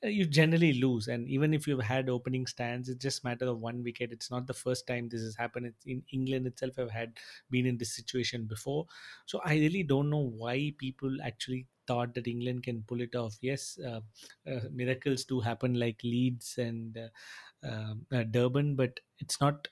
uh, 0.03 0.07
you 0.07 0.25
generally 0.25 0.73
lose. 0.73 1.07
And 1.07 1.27
even 1.29 1.53
if 1.53 1.67
you've 1.67 1.81
had 1.81 2.09
opening 2.09 2.45
stands, 2.47 2.89
it's 2.89 3.01
just 3.01 3.23
matter 3.23 3.45
of 3.47 3.59
one 3.59 3.83
wicket. 3.83 4.11
It's 4.11 4.29
not 4.31 4.47
the 4.47 4.53
first 4.53 4.87
time 4.87 5.09
this 5.09 5.21
has 5.21 5.35
happened. 5.35 5.67
It's 5.67 5.85
in 5.85 6.03
England 6.11 6.47
itself 6.47 6.77
i've 6.77 6.91
had 6.91 7.17
been 7.49 7.65
in 7.65 7.77
this 7.77 7.95
situation 7.95 8.45
before. 8.45 8.85
So 9.25 9.39
I 9.43 9.55
really 9.55 9.83
don't 9.83 10.09
know 10.09 10.25
why 10.43 10.73
people 10.77 11.17
actually 11.23 11.67
thought 11.87 12.13
that 12.15 12.27
England 12.27 12.63
can 12.63 12.83
pull 12.83 13.01
it 13.01 13.15
off. 13.15 13.37
Yes, 13.41 13.77
uh, 13.79 14.01
uh, 14.47 14.61
miracles 14.71 15.25
do 15.25 15.39
happen 15.39 15.75
like 15.75 16.01
Leeds 16.03 16.57
and 16.57 16.97
uh, 16.97 17.67
um, 17.67 18.05
uh, 18.11 18.23
Durban, 18.23 18.75
but 18.75 18.99
it's 19.19 19.39
not 19.41 19.67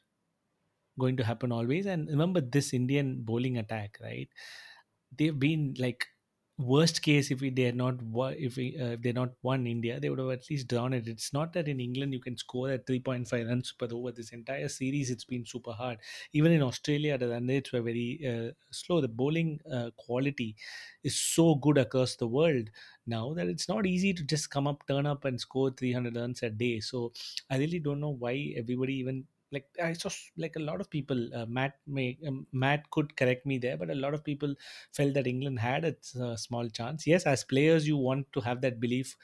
going 1.00 1.18
to 1.18 1.24
happen 1.24 1.52
always. 1.52 1.86
And 1.86 2.08
remember 2.10 2.42
this 2.42 2.74
Indian 2.74 3.22
bowling 3.24 3.58
attack, 3.58 3.98
right? 4.02 4.30
They've 5.18 5.38
been 5.38 5.76
like 5.80 6.06
worst 6.62 7.02
case 7.02 7.32
if 7.32 7.40
they're 7.56 7.72
not 7.74 7.96
if 8.38 8.58
uh, 8.58 8.94
if 8.96 9.02
they're 9.02 9.14
not 9.14 9.34
won 9.42 9.66
India 9.68 10.00
they 10.00 10.10
would 10.10 10.20
have 10.20 10.30
at 10.30 10.50
least 10.50 10.68
drawn 10.68 10.94
it. 10.94 11.08
It's 11.08 11.34
not 11.34 11.54
that 11.54 11.68
in 11.68 11.80
England 11.80 12.14
you 12.14 12.20
can 12.20 12.38
score 12.38 12.70
at 12.70 12.86
3.5 12.86 13.48
runs 13.48 13.72
per 13.72 13.88
over 13.92 14.12
this 14.12 14.32
entire 14.32 14.68
series 14.70 15.10
it's 15.10 15.26
been 15.26 15.46
super 15.46 15.72
hard. 15.74 16.00
Even 16.34 16.52
in 16.52 16.62
Australia 16.62 17.18
the 17.18 17.30
run 17.30 17.48
rates 17.48 17.72
were 17.72 17.82
very 17.82 18.20
uh, 18.28 18.52
slow. 18.72 19.02
The 19.02 19.08
bowling 19.08 19.60
uh, 19.72 19.92
quality 19.98 20.56
is 21.04 21.20
so 21.20 21.56
good 21.56 21.78
across 21.78 22.16
the 22.16 22.28
world 22.28 22.70
now 23.06 23.34
that 23.34 23.48
it's 23.48 23.68
not 23.68 23.86
easy 23.86 24.14
to 24.14 24.24
just 24.24 24.50
come 24.50 24.68
up 24.68 24.86
turn 24.88 25.06
up 25.06 25.26
and 25.26 25.40
score 25.40 25.72
300 25.72 26.16
runs 26.16 26.44
a 26.44 26.50
day. 26.50 26.80
So 26.80 27.14
I 27.50 27.58
really 27.58 27.80
don't 27.80 28.00
know 28.00 28.10
why 28.10 28.54
everybody 28.56 28.96
even 28.96 29.28
like 29.52 29.66
I 29.82 29.94
saw 29.94 30.10
like 30.38 30.56
a 30.56 30.60
lot 30.60 30.82
of 30.82 30.90
people. 30.90 31.30
Uh, 31.34 31.46
Matt 31.46 31.74
may 31.86 32.18
um, 32.28 32.48
Matt 32.52 32.90
could 32.92 33.16
correct 33.16 33.46
me 33.46 33.58
there, 33.58 33.78
but 33.78 33.90
a 33.90 33.96
lot 33.96 34.14
of 34.14 34.24
people 34.24 34.54
felt 34.92 35.14
that 35.14 35.28
England 35.28 35.60
had 35.60 35.86
a 35.86 36.24
uh, 36.24 36.36
small 36.36 36.70
chance. 36.70 37.06
Yes, 37.06 37.26
as 37.26 37.44
players, 37.44 37.88
you 37.88 37.98
want 37.98 38.32
to 38.34 38.42
have 38.42 38.62
that 38.62 38.80
belief, 38.80 39.16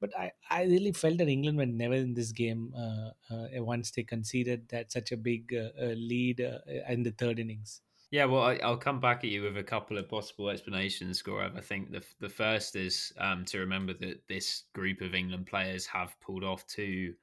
but 0.00 0.10
I, 0.18 0.32
I 0.50 0.64
really 0.64 0.92
felt 0.92 1.18
that 1.18 1.28
England 1.28 1.58
were 1.58 1.66
never 1.66 1.94
in 1.94 2.14
this 2.14 2.32
game 2.32 2.72
uh, 2.76 3.10
uh 3.32 3.62
once 3.62 3.90
they 3.90 4.02
conceded 4.02 4.68
that 4.70 4.92
such 4.92 5.12
a 5.12 5.16
big 5.16 5.54
uh, 5.54 5.70
uh, 5.80 5.94
lead 5.96 6.40
in 6.88 7.02
the 7.02 7.12
third 7.12 7.38
innings. 7.38 7.80
Yeah, 8.10 8.24
well, 8.24 8.42
I, 8.42 8.58
will 8.66 8.78
come 8.78 9.00
back 9.00 9.18
at 9.18 9.30
you 9.30 9.42
with 9.42 9.58
a 9.58 9.62
couple 9.62 9.98
of 9.98 10.08
possible 10.08 10.48
explanations, 10.48 11.22
Gaurav. 11.22 11.56
I 11.56 11.60
think 11.60 11.92
the 11.92 12.02
the 12.20 12.28
first 12.28 12.74
is 12.74 13.12
um, 13.18 13.44
to 13.46 13.58
remember 13.58 13.92
that 13.94 14.26
this 14.28 14.64
group 14.72 15.02
of 15.02 15.14
England 15.14 15.46
players 15.46 15.86
have 15.86 16.18
pulled 16.20 16.42
off 16.42 16.66
two 16.66 17.14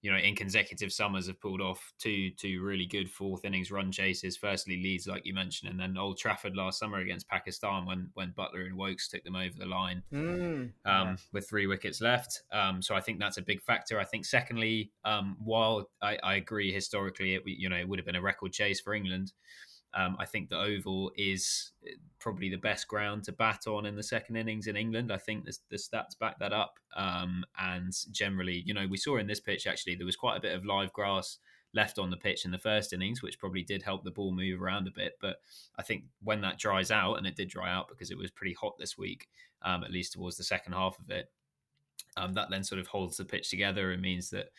you 0.00 0.12
know, 0.12 0.18
in 0.18 0.36
consecutive 0.36 0.92
summers 0.92 1.26
have 1.26 1.40
pulled 1.40 1.60
off 1.60 1.92
two 1.98 2.30
two 2.30 2.62
really 2.62 2.86
good 2.86 3.10
fourth 3.10 3.44
innings 3.44 3.72
run 3.72 3.90
chases. 3.90 4.36
Firstly, 4.36 4.80
Leeds, 4.80 5.08
like 5.08 5.26
you 5.26 5.34
mentioned, 5.34 5.70
and 5.70 5.80
then 5.80 5.98
Old 5.98 6.18
Trafford 6.18 6.56
last 6.56 6.78
summer 6.78 6.98
against 6.98 7.28
Pakistan 7.28 7.84
when 7.84 8.10
when 8.14 8.32
Buttler 8.32 8.66
and 8.66 8.78
Wokes 8.78 9.08
took 9.08 9.24
them 9.24 9.34
over 9.34 9.54
the 9.58 9.66
line 9.66 10.02
mm, 10.12 10.20
um, 10.20 10.72
yeah. 10.84 11.16
with 11.32 11.48
three 11.48 11.66
wickets 11.66 12.00
left. 12.00 12.42
Um, 12.52 12.80
so 12.80 12.94
I 12.94 13.00
think 13.00 13.18
that's 13.18 13.38
a 13.38 13.42
big 13.42 13.60
factor. 13.60 13.98
I 13.98 14.04
think 14.04 14.24
secondly, 14.24 14.92
um, 15.04 15.36
while 15.42 15.90
I, 16.00 16.18
I, 16.22 16.34
agree 16.34 16.72
historically, 16.72 17.34
it 17.34 17.42
you 17.46 17.68
know 17.68 17.76
it 17.76 17.88
would 17.88 17.98
have 17.98 18.06
been 18.06 18.14
a 18.14 18.22
record 18.22 18.52
chase 18.52 18.80
for 18.80 18.94
England. 18.94 19.32
Um, 19.94 20.16
I 20.18 20.26
think 20.26 20.48
the 20.48 20.58
Oval 20.58 21.10
is 21.16 21.72
eh, 21.86 21.92
probably 22.18 22.50
the 22.50 22.56
best 22.56 22.88
ground 22.88 23.24
to 23.24 23.32
bat 23.32 23.66
on 23.66 23.86
in 23.86 23.96
the 23.96 24.02
second 24.02 24.36
innings 24.36 24.66
in 24.66 24.76
England. 24.76 25.12
I 25.12 25.16
think 25.18 25.44
the, 25.44 25.56
the 25.70 25.76
stats 25.76 26.18
back 26.18 26.38
that 26.40 26.52
up. 26.52 26.74
Um, 26.96 27.44
and 27.58 27.92
generally, 28.10 28.62
you 28.66 28.74
know, 28.74 28.86
we 28.88 28.96
saw 28.96 29.16
in 29.16 29.26
this 29.26 29.40
pitch 29.40 29.66
actually 29.66 29.94
there 29.94 30.06
was 30.06 30.16
quite 30.16 30.36
a 30.36 30.40
bit 30.40 30.54
of 30.54 30.64
live 30.64 30.92
grass 30.92 31.38
left 31.74 31.98
on 31.98 32.10
the 32.10 32.16
pitch 32.16 32.44
in 32.44 32.50
the 32.50 32.58
first 32.58 32.92
innings, 32.92 33.22
which 33.22 33.38
probably 33.38 33.62
did 33.62 33.82
help 33.82 34.04
the 34.04 34.10
ball 34.10 34.32
move 34.32 34.60
around 34.60 34.88
a 34.88 34.92
bit. 34.92 35.14
But 35.20 35.36
I 35.78 35.82
think 35.82 36.04
when 36.22 36.40
that 36.42 36.58
dries 36.58 36.90
out, 36.90 37.14
and 37.14 37.26
it 37.26 37.36
did 37.36 37.48
dry 37.48 37.72
out 37.72 37.88
because 37.88 38.10
it 38.10 38.18
was 38.18 38.30
pretty 38.30 38.54
hot 38.54 38.78
this 38.78 38.96
week, 38.96 39.28
um, 39.62 39.84
at 39.84 39.92
least 39.92 40.12
towards 40.12 40.36
the 40.36 40.44
second 40.44 40.72
half 40.72 40.98
of 40.98 41.10
it, 41.10 41.30
um, 42.16 42.34
that 42.34 42.50
then 42.50 42.64
sort 42.64 42.80
of 42.80 42.88
holds 42.88 43.16
the 43.16 43.24
pitch 43.24 43.50
together 43.50 43.92
and 43.92 44.02
means 44.02 44.30
that 44.30 44.50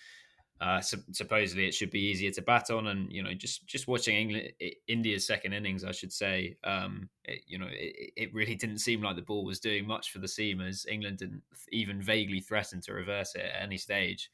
uh, 0.62 0.82
su- 0.82 1.04
supposedly, 1.14 1.66
it 1.68 1.74
should 1.74 1.90
be 1.90 2.02
easier 2.02 2.32
to 2.32 2.42
bat 2.42 2.70
on, 2.70 2.88
and 2.88 3.12
you 3.12 3.24
know, 3.24 3.34
just 3.34 3.66
just 3.66 3.88
watching 3.88 4.16
England, 4.16 4.52
India's 4.88 5.26
second 5.26 5.54
innings, 5.54 5.86
I 5.86 5.92
should 5.92 6.12
say, 6.12 6.58
um, 6.66 7.10
it, 7.24 7.42
you 7.48 7.58
know, 7.58 7.70
it, 7.70 8.12
it, 8.18 8.34
really 8.34 8.56
didn't 8.56 8.80
seem 8.80 9.02
like 9.02 9.16
the 9.16 9.22
ball 9.22 9.46
was 9.46 9.62
doing 9.62 9.88
much 9.88 10.12
for 10.12 10.20
the 10.20 10.28
seamers. 10.28 10.86
England 10.88 11.20
didn't 11.20 11.44
even 11.72 12.02
vaguely 12.02 12.42
threaten 12.42 12.82
to 12.82 12.94
reverse 12.94 13.36
it 13.36 13.42
at 13.42 13.64
any 13.64 13.78
stage, 13.78 14.30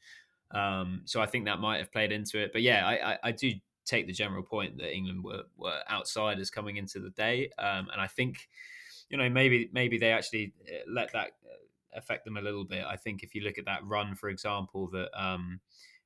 um, 0.50 1.02
so 1.04 1.20
I 1.20 1.26
think 1.26 1.44
that 1.44 1.60
might 1.60 1.78
have 1.78 1.92
played 1.92 2.10
into 2.10 2.40
it. 2.40 2.52
But 2.52 2.62
yeah, 2.62 2.86
I, 2.86 3.12
I, 3.12 3.18
I 3.24 3.32
do 3.32 3.52
take 3.84 4.08
the 4.08 4.12
general 4.12 4.42
point 4.42 4.78
that 4.78 4.92
England 4.92 5.22
were, 5.22 5.44
were 5.56 5.78
outsiders 5.88 6.50
coming 6.50 6.76
into 6.76 6.98
the 6.98 7.10
day, 7.10 7.50
um, 7.58 7.88
and 7.92 8.00
I 8.00 8.08
think, 8.08 8.48
you 9.10 9.16
know, 9.16 9.30
maybe 9.30 9.70
maybe 9.72 9.96
they 9.96 10.10
actually 10.10 10.54
uh, 10.68 10.90
let 10.92 11.12
that 11.12 11.28
uh, 11.44 11.98
affect 11.98 12.24
them 12.24 12.36
a 12.36 12.42
little 12.42 12.64
bit. 12.64 12.84
I 12.84 12.96
think 12.96 13.22
if 13.22 13.32
you 13.32 13.42
look 13.42 13.58
at 13.58 13.64
that 13.66 13.84
run, 13.84 14.16
for 14.16 14.28
example, 14.28 14.88
that 14.88 15.10
um, 15.16 15.60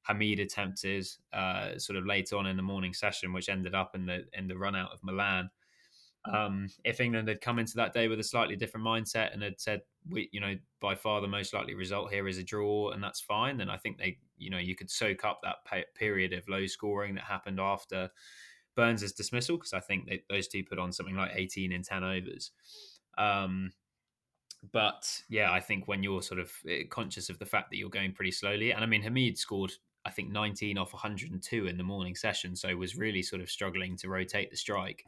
Hameed 0.08 0.40
attempted 0.40 1.06
uh, 1.32 1.78
sort 1.78 1.98
of 1.98 2.06
late 2.06 2.32
on 2.32 2.46
in 2.46 2.56
the 2.56 2.62
morning 2.62 2.94
session, 2.94 3.32
which 3.32 3.48
ended 3.48 3.74
up 3.74 3.94
in 3.94 4.06
the 4.06 4.24
in 4.32 4.46
the 4.48 4.56
run 4.56 4.76
out 4.76 4.92
of 4.92 5.02
Malan. 5.02 5.50
Um, 6.26 6.68
if 6.84 7.00
England 7.00 7.28
had 7.28 7.40
come 7.40 7.58
into 7.58 7.76
that 7.76 7.94
day 7.94 8.06
with 8.06 8.20
a 8.20 8.24
slightly 8.24 8.54
different 8.54 8.86
mindset 8.86 9.32
and 9.32 9.42
had 9.42 9.60
said, 9.60 9.82
"We, 10.08 10.28
you 10.32 10.40
know, 10.40 10.56
by 10.80 10.94
far 10.94 11.20
the 11.20 11.28
most 11.28 11.54
likely 11.54 11.74
result 11.74 12.12
here 12.12 12.28
is 12.28 12.38
a 12.38 12.42
draw, 12.42 12.90
and 12.90 13.02
that's 13.02 13.20
fine," 13.20 13.56
then 13.56 13.70
I 13.70 13.76
think 13.76 13.98
they, 13.98 14.18
you 14.36 14.50
know, 14.50 14.58
you 14.58 14.74
could 14.74 14.90
soak 14.90 15.24
up 15.24 15.40
that 15.42 15.58
period 15.94 16.32
of 16.32 16.48
low 16.48 16.66
scoring 16.66 17.14
that 17.14 17.24
happened 17.24 17.58
after 17.60 18.10
Burns' 18.74 19.12
dismissal 19.12 19.56
because 19.56 19.72
I 19.72 19.80
think 19.80 20.08
they, 20.08 20.22
those 20.28 20.48
two 20.48 20.64
put 20.64 20.78
on 20.78 20.92
something 20.92 21.16
like 21.16 21.32
18 21.34 21.72
in 21.72 21.82
10 21.82 22.04
overs. 22.04 22.50
Um, 23.18 23.72
but 24.72 25.22
yeah, 25.28 25.52
I 25.52 25.60
think 25.60 25.88
when 25.88 26.02
you're 26.02 26.22
sort 26.22 26.40
of 26.40 26.52
eh, 26.68 26.82
conscious 26.88 27.30
of 27.30 27.38
the 27.38 27.46
fact 27.46 27.70
that 27.70 27.76
you're 27.76 27.90
going 27.90 28.12
pretty 28.12 28.30
slowly, 28.30 28.72
and 28.72 28.84
I 28.84 28.86
mean, 28.86 29.02
Hameed 29.02 29.38
scored 29.38 29.72
I 30.04 30.10
think 30.10 30.30
19 30.30 30.78
off 30.78 30.92
102 30.92 31.66
in 31.66 31.76
the 31.76 31.84
morning 31.84 32.14
session, 32.14 32.56
so 32.56 32.74
was 32.76 32.96
really 32.96 33.22
sort 33.22 33.42
of 33.42 33.50
struggling 33.50 33.96
to 33.98 34.08
rotate 34.08 34.50
the 34.50 34.56
strike. 34.56 35.04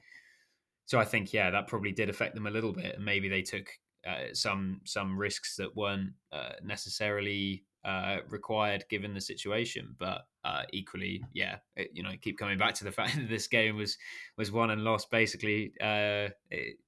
So 0.84 0.98
I 0.98 1.04
think 1.04 1.32
yeah, 1.32 1.50
that 1.50 1.68
probably 1.68 1.92
did 1.92 2.10
affect 2.10 2.34
them 2.34 2.46
a 2.46 2.50
little 2.50 2.72
bit, 2.72 2.96
and 2.96 3.04
maybe 3.04 3.28
they 3.28 3.42
took 3.42 3.68
uh, 4.06 4.34
some 4.34 4.80
some 4.84 5.18
risks 5.18 5.56
that 5.56 5.74
weren't 5.76 6.12
uh, 6.32 6.52
necessarily 6.62 7.64
uh, 7.84 8.18
required 8.28 8.84
given 8.88 9.14
the 9.14 9.20
situation. 9.20 9.94
But 9.98 10.26
uh, 10.44 10.62
equally, 10.72 11.24
yeah, 11.32 11.56
it, 11.76 11.90
you 11.92 12.02
know, 12.02 12.12
keep 12.20 12.38
coming 12.38 12.58
back 12.58 12.74
to 12.74 12.84
the 12.84 12.92
fact 12.98 13.16
that 13.16 13.28
this 13.28 13.46
game 13.46 13.76
was 13.76 13.96
was 14.36 14.52
won 14.52 14.70
and 14.70 14.84
lost 14.84 15.10
basically 15.10 15.72
uh, 15.80 16.28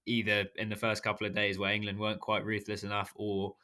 either 0.06 0.44
in 0.56 0.68
the 0.68 0.76
first 0.76 1.02
couple 1.02 1.26
of 1.26 1.34
days 1.34 1.58
where 1.58 1.72
England 1.72 1.98
weren't 1.98 2.20
quite 2.20 2.44
ruthless 2.44 2.84
enough, 2.84 3.12
or 3.14 3.54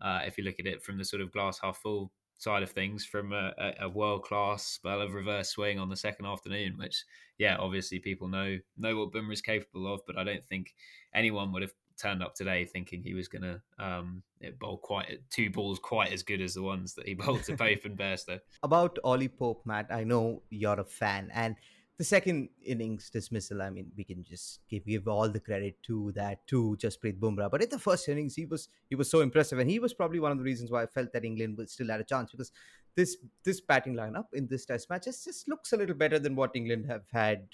uh, 0.00 0.20
if 0.24 0.38
you 0.38 0.44
look 0.44 0.60
at 0.60 0.66
it 0.66 0.82
from 0.82 0.98
the 0.98 1.04
sort 1.04 1.22
of 1.22 1.32
glass 1.32 1.58
half 1.60 1.78
full 1.78 2.12
side 2.40 2.62
of 2.62 2.70
things 2.70 3.04
from 3.04 3.32
a, 3.32 3.52
a 3.80 3.88
world 3.88 4.22
class 4.24 4.64
spell 4.64 5.02
of 5.02 5.12
reverse 5.12 5.50
swing 5.50 5.78
on 5.78 5.90
the 5.90 5.96
second 5.96 6.24
afternoon, 6.24 6.76
which 6.78 7.04
yeah, 7.38 7.56
obviously 7.58 7.98
people 7.98 8.28
know 8.28 8.58
know 8.76 8.96
what 8.96 9.12
Bumrah 9.12 9.32
is 9.32 9.42
capable 9.42 9.92
of, 9.92 10.00
but 10.06 10.18
I 10.18 10.24
don't 10.24 10.44
think 10.44 10.74
anyone 11.14 11.52
would 11.52 11.62
have 11.62 11.74
turned 12.00 12.22
up 12.22 12.34
today 12.34 12.64
thinking 12.64 13.02
he 13.02 13.12
was 13.12 13.28
going 13.28 13.42
to 13.42 13.60
um, 13.78 14.22
bowl 14.58 14.78
quite 14.78 15.20
two 15.28 15.50
balls 15.50 15.78
quite 15.78 16.12
as 16.12 16.22
good 16.22 16.40
as 16.40 16.54
the 16.54 16.62
ones 16.62 16.94
that 16.94 17.06
he 17.06 17.14
bowled 17.20 17.44
to 17.44 17.56
Pope 17.56 17.84
and 17.84 17.98
Bairstow. 17.98 18.40
About 18.62 18.98
Ollie 19.04 19.28
Pope, 19.28 19.60
Matt, 19.66 19.88
I 19.90 20.04
know 20.04 20.42
you're 20.48 20.80
a 20.80 20.84
fan, 20.84 21.30
and 21.34 21.56
the 22.00 22.04
second 22.04 22.48
innings 22.64 23.10
dismissal, 23.10 23.60
I 23.60 23.68
mean, 23.68 23.92
we 23.94 24.04
can 24.04 24.24
just 24.24 24.60
give 24.70 24.86
give 24.86 25.06
all 25.06 25.28
the 25.28 25.38
credit 25.38 25.82
to 25.82 26.12
that 26.12 26.46
to 26.46 26.74
Jasprit 26.80 27.20
Bumrah. 27.20 27.50
But 27.50 27.62
in 27.62 27.68
the 27.68 27.78
first 27.78 28.08
innings, 28.08 28.34
he 28.34 28.46
was 28.46 28.70
he 28.88 28.94
was 28.94 29.10
so 29.10 29.20
impressive, 29.20 29.58
and 29.58 29.68
he 29.68 29.78
was 29.78 29.92
probably 29.92 30.18
one 30.18 30.32
of 30.32 30.38
the 30.38 30.44
reasons 30.44 30.70
why 30.70 30.82
I 30.82 30.86
felt 30.86 31.12
that 31.12 31.26
England 31.26 31.58
would 31.58 31.68
still 31.68 31.88
had 31.88 32.00
a 32.00 32.04
chance 32.04 32.30
because 32.30 32.52
this 32.96 33.18
this 33.44 33.60
batting 33.60 33.96
lineup 33.96 34.28
in 34.32 34.46
this 34.46 34.64
Test 34.64 34.88
match 34.88 35.04
just, 35.04 35.26
just 35.26 35.46
looks 35.46 35.74
a 35.74 35.76
little 35.76 35.94
better 35.94 36.18
than 36.18 36.36
what 36.36 36.56
England 36.56 36.86
have 36.86 37.04
had 37.12 37.48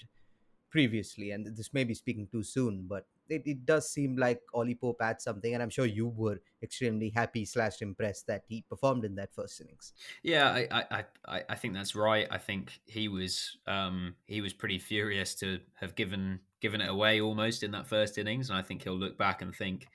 previously. 0.71 1.31
And 1.31 1.45
this 1.57 1.73
may 1.73 1.83
be 1.83 1.93
speaking 1.93 2.29
too 2.31 2.43
soon, 2.43 2.85
but 2.87 3.05
it, 3.29 3.43
it 3.45 3.65
does 3.65 3.89
seem 3.89 4.17
like 4.17 4.41
Ollie 4.53 4.75
Pope 4.75 5.01
had 5.01 5.21
something, 5.21 5.53
and 5.53 5.61
I'm 5.61 5.69
sure 5.69 5.85
you 5.85 6.07
were 6.07 6.39
extremely 6.61 7.09
happy 7.09 7.45
slash 7.45 7.81
impressed 7.81 8.27
that 8.27 8.43
he 8.47 8.63
performed 8.69 9.05
in 9.05 9.15
that 9.15 9.33
first 9.33 9.61
innings. 9.61 9.93
Yeah, 10.23 10.49
I 10.51 11.03
I, 11.25 11.43
I 11.49 11.55
think 11.55 11.73
that's 11.73 11.95
right. 11.95 12.27
I 12.31 12.37
think 12.37 12.79
he 12.85 13.07
was 13.07 13.57
um, 13.67 14.15
he 14.25 14.41
was 14.41 14.53
pretty 14.53 14.79
furious 14.79 15.35
to 15.35 15.59
have 15.75 15.95
given 15.95 16.39
given 16.61 16.81
it 16.81 16.89
away 16.89 17.21
almost 17.21 17.63
in 17.63 17.71
that 17.71 17.87
first 17.87 18.17
innings, 18.17 18.49
and 18.49 18.57
I 18.57 18.61
think 18.61 18.83
he'll 18.83 18.97
look 18.97 19.17
back 19.17 19.41
and 19.41 19.55
think. 19.55 19.87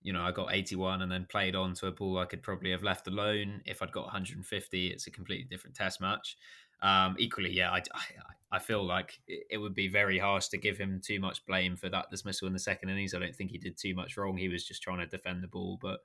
You 0.00 0.12
know, 0.12 0.22
I 0.22 0.30
got 0.30 0.54
81 0.54 1.02
and 1.02 1.10
then 1.10 1.26
played 1.28 1.56
on 1.56 1.74
to 1.74 1.88
a 1.88 1.90
ball 1.90 2.18
I 2.18 2.24
could 2.24 2.40
probably 2.40 2.70
have 2.70 2.84
left 2.84 3.08
alone. 3.08 3.62
If 3.66 3.82
I'd 3.82 3.90
got 3.90 4.04
150, 4.04 4.86
it's 4.86 5.08
a 5.08 5.10
completely 5.10 5.46
different 5.50 5.74
test 5.74 6.00
match. 6.00 6.36
Um, 6.80 7.16
equally, 7.18 7.50
yeah, 7.50 7.72
I, 7.72 7.78
I, 7.78 8.04
I 8.50 8.58
feel 8.58 8.82
like 8.82 9.20
it 9.26 9.58
would 9.58 9.74
be 9.74 9.88
very 9.88 10.18
harsh 10.18 10.48
to 10.48 10.58
give 10.58 10.78
him 10.78 11.00
too 11.04 11.20
much 11.20 11.44
blame 11.44 11.76
for 11.76 11.90
that 11.90 12.10
dismissal 12.10 12.46
in 12.46 12.54
the 12.54 12.58
second 12.58 12.88
innings. 12.88 13.14
I 13.14 13.18
don't 13.18 13.36
think 13.36 13.50
he 13.50 13.58
did 13.58 13.76
too 13.76 13.94
much 13.94 14.16
wrong. 14.16 14.38
He 14.38 14.48
was 14.48 14.64
just 14.64 14.82
trying 14.82 15.00
to 15.00 15.06
defend 15.06 15.42
the 15.42 15.48
ball, 15.48 15.78
but 15.82 16.00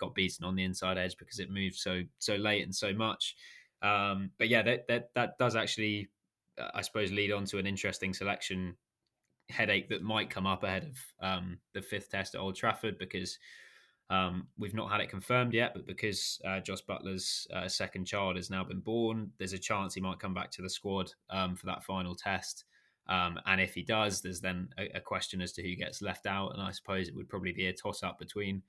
got 0.00 0.14
beaten 0.14 0.44
on 0.44 0.56
the 0.56 0.64
inside 0.64 0.98
edge 0.98 1.16
because 1.16 1.38
it 1.38 1.50
moved 1.50 1.76
so 1.76 2.02
so 2.18 2.34
late 2.34 2.64
and 2.64 2.74
so 2.74 2.92
much. 2.92 3.36
Um, 3.82 4.30
but 4.38 4.48
yeah, 4.48 4.62
that 4.62 4.88
that 4.88 5.10
that 5.14 5.38
does 5.38 5.54
actually, 5.54 6.08
uh, 6.58 6.70
I 6.74 6.80
suppose, 6.80 7.12
lead 7.12 7.30
on 7.30 7.44
to 7.46 7.58
an 7.58 7.66
interesting 7.66 8.12
selection 8.12 8.76
headache 9.50 9.88
that 9.90 10.02
might 10.02 10.30
come 10.30 10.46
up 10.46 10.64
ahead 10.64 10.84
of 10.84 11.26
um, 11.26 11.58
the 11.74 11.82
fifth 11.82 12.10
test 12.10 12.34
at 12.34 12.40
Old 12.40 12.56
Trafford 12.56 12.98
because 12.98 13.38
um, 14.10 14.48
we've 14.58 14.74
not 14.74 14.90
had 14.90 15.00
it 15.00 15.08
confirmed 15.08 15.54
yet, 15.54 15.72
but 15.74 15.86
because 15.86 16.40
uh, 16.46 16.60
Jos 16.60 16.82
Buttler's 16.82 17.46
uh, 17.54 17.68
second 17.68 18.04
child 18.04 18.36
has 18.36 18.50
now 18.50 18.62
been 18.62 18.80
born, 18.80 19.30
there's 19.38 19.54
a 19.54 19.58
chance 19.58 19.94
he 19.94 20.00
might 20.00 20.18
come 20.18 20.34
back 20.34 20.50
to 20.52 20.62
the 20.62 20.70
squad 20.70 21.10
um, 21.30 21.56
for 21.56 21.66
that 21.66 21.84
final 21.84 22.14
test. 22.14 22.64
Um, 23.06 23.38
and 23.46 23.60
if 23.60 23.74
he 23.74 23.82
does, 23.82 24.20
there's 24.20 24.40
then 24.40 24.68
a, 24.78 24.96
a, 24.96 25.00
question 25.00 25.42
as 25.42 25.52
to 25.52 25.62
who 25.62 25.76
gets 25.76 26.00
left 26.00 26.26
out. 26.26 26.52
And 26.54 26.62
I 26.62 26.70
suppose 26.70 27.06
it 27.06 27.14
would 27.14 27.28
probably 27.28 27.52
be 27.52 27.66
a 27.66 27.72
toss 27.72 28.02
up 28.02 28.18
between 28.18 28.62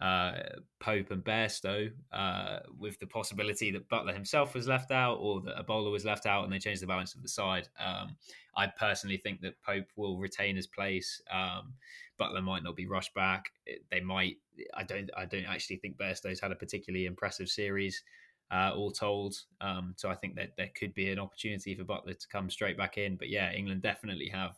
uh, 0.00 0.32
Pope 0.80 1.10
and 1.10 1.24
Bairstow, 1.24 1.90
uh, 2.12 2.60
with 2.78 2.98
the 2.98 3.06
possibility 3.06 3.70
that 3.72 3.88
Buttler 3.88 4.14
himself 4.14 4.54
was 4.54 4.68
left 4.68 4.90
out 4.90 5.16
or 5.16 5.40
that 5.42 5.58
a 5.58 5.62
bowler 5.62 5.90
was 5.90 6.04
left 6.04 6.24
out 6.24 6.44
and 6.44 6.52
they 6.52 6.58
changed 6.58 6.82
the 6.82 6.86
balance 6.86 7.14
of 7.14 7.22
the 7.22 7.28
side. 7.28 7.68
Um, 7.84 8.16
I 8.56 8.68
personally 8.68 9.18
think 9.18 9.40
that 9.42 9.60
Pope 9.62 9.86
will 9.96 10.18
retain 10.18 10.56
his 10.56 10.66
place. 10.66 11.20
Um, 11.30 11.74
Buttler 12.18 12.42
might 12.42 12.62
not 12.62 12.76
be 12.76 12.86
rushed 12.86 13.14
back. 13.14 13.52
They 13.90 14.00
might. 14.00 14.36
I 14.74 14.82
don't. 14.82 15.10
I 15.16 15.24
don't 15.24 15.46
actually 15.46 15.76
think 15.76 15.96
Bairstow's 15.96 16.40
had 16.40 16.52
a 16.52 16.56
particularly 16.56 17.06
impressive 17.06 17.48
series, 17.48 18.02
uh, 18.50 18.72
all 18.74 18.90
told. 18.90 19.36
Um, 19.60 19.94
so 19.96 20.08
I 20.08 20.14
think 20.14 20.36
that 20.36 20.56
there 20.56 20.70
could 20.74 20.94
be 20.94 21.10
an 21.10 21.18
opportunity 21.18 21.74
for 21.74 21.84
Buttler 21.84 22.18
to 22.18 22.28
come 22.28 22.50
straight 22.50 22.76
back 22.76 22.98
in. 22.98 23.16
But 23.16 23.28
yeah, 23.28 23.52
England 23.52 23.82
definitely 23.82 24.28
have 24.28 24.56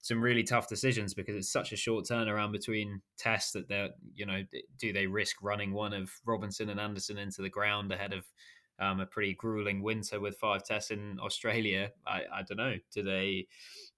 some 0.00 0.22
really 0.22 0.44
tough 0.44 0.68
decisions 0.68 1.14
because 1.14 1.36
it's 1.36 1.52
such 1.52 1.72
a 1.72 1.76
short 1.76 2.04
turnaround 2.04 2.52
between 2.52 3.00
tests 3.16 3.52
that 3.52 3.68
they're. 3.68 3.90
You 4.14 4.26
know, 4.26 4.44
do 4.78 4.92
they 4.92 5.06
risk 5.06 5.36
running 5.42 5.72
one 5.72 5.92
of 5.92 6.10
Robinson 6.24 6.70
and 6.70 6.80
Anderson 6.80 7.18
into 7.18 7.42
the 7.42 7.50
ground 7.50 7.92
ahead 7.92 8.12
of 8.12 8.24
um, 8.80 9.00
a 9.00 9.06
pretty 9.06 9.34
grueling 9.34 9.82
winter 9.82 10.20
with 10.20 10.38
five 10.38 10.64
tests 10.64 10.90
in 10.90 11.18
Australia. 11.20 11.90
I, 12.06 12.22
I 12.32 12.42
don't 12.42 12.58
know. 12.58 12.76
Do 12.92 13.02
they 13.02 13.48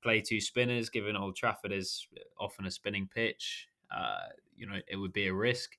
play 0.02 0.20
two 0.20 0.40
spinners, 0.40 0.88
given 0.88 1.16
Old 1.16 1.36
Trafford 1.36 1.72
is 1.72 2.06
often 2.38 2.66
a 2.66 2.70
spinning 2.70 3.08
pitch? 3.12 3.68
Uh, 3.90 4.28
you 4.56 4.66
know, 4.66 4.78
it 4.88 4.96
would 4.96 5.12
be 5.12 5.26
a 5.26 5.34
risk. 5.34 5.76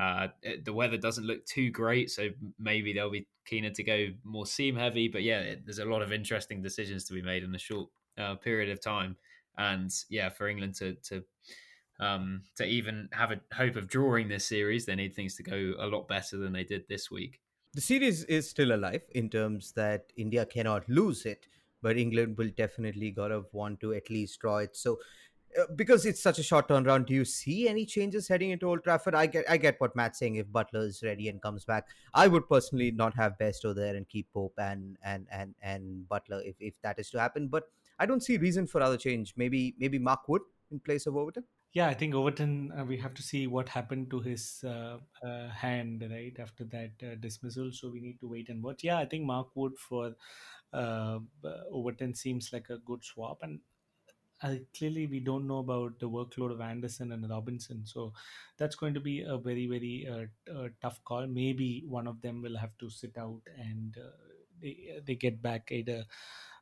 Uh, 0.00 0.28
the 0.64 0.72
weather 0.72 0.96
doesn't 0.96 1.26
look 1.26 1.44
too 1.46 1.70
great, 1.70 2.10
so 2.10 2.28
maybe 2.58 2.92
they'll 2.92 3.10
be 3.10 3.26
keener 3.44 3.70
to 3.70 3.82
go 3.82 4.06
more 4.22 4.46
seam 4.46 4.76
heavy. 4.76 5.08
But 5.08 5.22
yeah, 5.22 5.54
there's 5.64 5.80
a 5.80 5.84
lot 5.84 6.02
of 6.02 6.12
interesting 6.12 6.62
decisions 6.62 7.04
to 7.06 7.12
be 7.12 7.22
made 7.22 7.42
in 7.42 7.50
the 7.50 7.58
short 7.58 7.88
uh, 8.16 8.36
period 8.36 8.70
of 8.70 8.80
time. 8.80 9.16
And 9.58 9.90
yeah, 10.08 10.28
for 10.28 10.48
England 10.48 10.74
to 10.76 10.94
to 10.94 11.24
um, 11.98 12.42
to 12.56 12.64
even 12.64 13.08
have 13.12 13.30
a 13.30 13.40
hope 13.54 13.76
of 13.76 13.88
drawing 13.88 14.28
this 14.28 14.46
series, 14.46 14.86
they 14.86 14.94
need 14.94 15.14
things 15.14 15.34
to 15.36 15.42
go 15.42 15.74
a 15.78 15.86
lot 15.86 16.08
better 16.08 16.36
than 16.38 16.52
they 16.52 16.64
did 16.64 16.84
this 16.88 17.10
week. 17.10 17.40
The 17.74 17.80
series 17.80 18.24
is 18.24 18.48
still 18.48 18.72
alive 18.72 19.02
in 19.12 19.28
terms 19.28 19.72
that 19.72 20.12
India 20.16 20.46
cannot 20.46 20.88
lose 20.88 21.26
it, 21.26 21.46
but 21.82 21.96
England 21.96 22.38
will 22.38 22.50
definitely 22.56 23.10
gotta 23.10 23.42
want 23.52 23.80
to 23.80 23.92
at 23.92 24.08
least 24.08 24.40
draw 24.40 24.58
it. 24.58 24.76
So 24.76 24.98
because 25.74 26.06
it's 26.06 26.22
such 26.22 26.38
a 26.38 26.42
short 26.42 26.68
turnaround, 26.68 27.06
do 27.06 27.14
you 27.14 27.24
see 27.24 27.68
any 27.68 27.84
changes 27.84 28.28
heading 28.28 28.50
into 28.50 28.66
Old 28.66 28.84
Trafford? 28.84 29.14
I 29.14 29.26
get 29.26 29.44
I 29.48 29.56
get 29.56 29.80
what 29.80 29.96
Matt's 29.96 30.18
saying. 30.18 30.36
If 30.36 30.46
Buttler 30.46 30.86
is 30.86 31.02
ready 31.02 31.28
and 31.28 31.42
comes 31.42 31.64
back, 31.64 31.88
I 32.14 32.28
would 32.28 32.48
personally 32.48 32.90
not 32.90 33.14
have 33.16 33.38
Bairstow 33.38 33.74
there 33.74 33.96
and 33.96 34.08
keep 34.08 34.32
Pope 34.32 34.54
and 34.58 34.96
and 35.02 35.26
and 35.30 35.54
and 35.62 36.06
Buttler 36.10 36.44
if, 36.44 36.56
if 36.60 36.74
that 36.82 36.98
is 36.98 37.10
to 37.10 37.20
happen. 37.20 37.48
But 37.48 37.64
I 37.98 38.06
don't 38.06 38.22
see 38.22 38.36
reason 38.36 38.66
for 38.66 38.80
other 38.80 38.96
change. 38.96 39.34
Maybe 39.36 39.74
maybe 39.78 39.98
Mark 39.98 40.28
Wood 40.28 40.42
in 40.70 40.80
place 40.80 41.06
of 41.06 41.16
Overton. 41.16 41.44
Yeah, 41.72 41.86
I 41.86 41.94
think 41.94 42.14
Overton. 42.14 42.72
Uh, 42.76 42.84
we 42.84 42.96
have 42.96 43.14
to 43.14 43.22
see 43.22 43.46
what 43.46 43.68
happened 43.68 44.10
to 44.10 44.20
his 44.20 44.64
uh, 44.64 44.98
uh, 45.24 45.48
hand 45.50 46.04
right 46.10 46.36
after 46.38 46.64
that 46.64 46.90
uh, 47.02 47.14
dismissal. 47.20 47.70
So 47.72 47.90
we 47.90 48.00
need 48.00 48.18
to 48.20 48.28
wait 48.28 48.48
and 48.48 48.62
watch. 48.62 48.82
Yeah, 48.82 48.98
I 48.98 49.04
think 49.04 49.24
Mark 49.24 49.48
Wood 49.54 49.78
for 49.78 50.14
uh, 50.72 51.18
Overton 51.70 52.14
seems 52.14 52.52
like 52.52 52.70
a 52.70 52.78
good 52.78 53.04
swap, 53.04 53.38
and 53.42 53.60
uh, 54.42 54.54
clearly 54.76 55.06
we 55.06 55.20
don't 55.20 55.46
know 55.46 55.58
about 55.58 55.98
the 55.98 56.08
workload 56.08 56.50
of 56.52 56.60
Anderson 56.60 57.12
and 57.12 57.28
Robinson, 57.28 57.84
so 57.84 58.12
that's 58.56 58.76
going 58.76 58.94
to 58.94 59.00
be 59.00 59.20
a 59.22 59.36
very 59.38 59.66
very 59.66 60.08
uh, 60.08 60.52
uh, 60.52 60.68
tough 60.80 61.02
call. 61.04 61.26
Maybe 61.26 61.84
one 61.86 62.06
of 62.06 62.20
them 62.22 62.42
will 62.42 62.56
have 62.56 62.76
to 62.78 62.90
sit 62.90 63.16
out 63.18 63.42
and 63.56 63.96
uh, 63.98 64.10
they 64.60 65.00
they 65.04 65.14
get 65.14 65.42
back 65.42 65.70
either. 65.72 66.04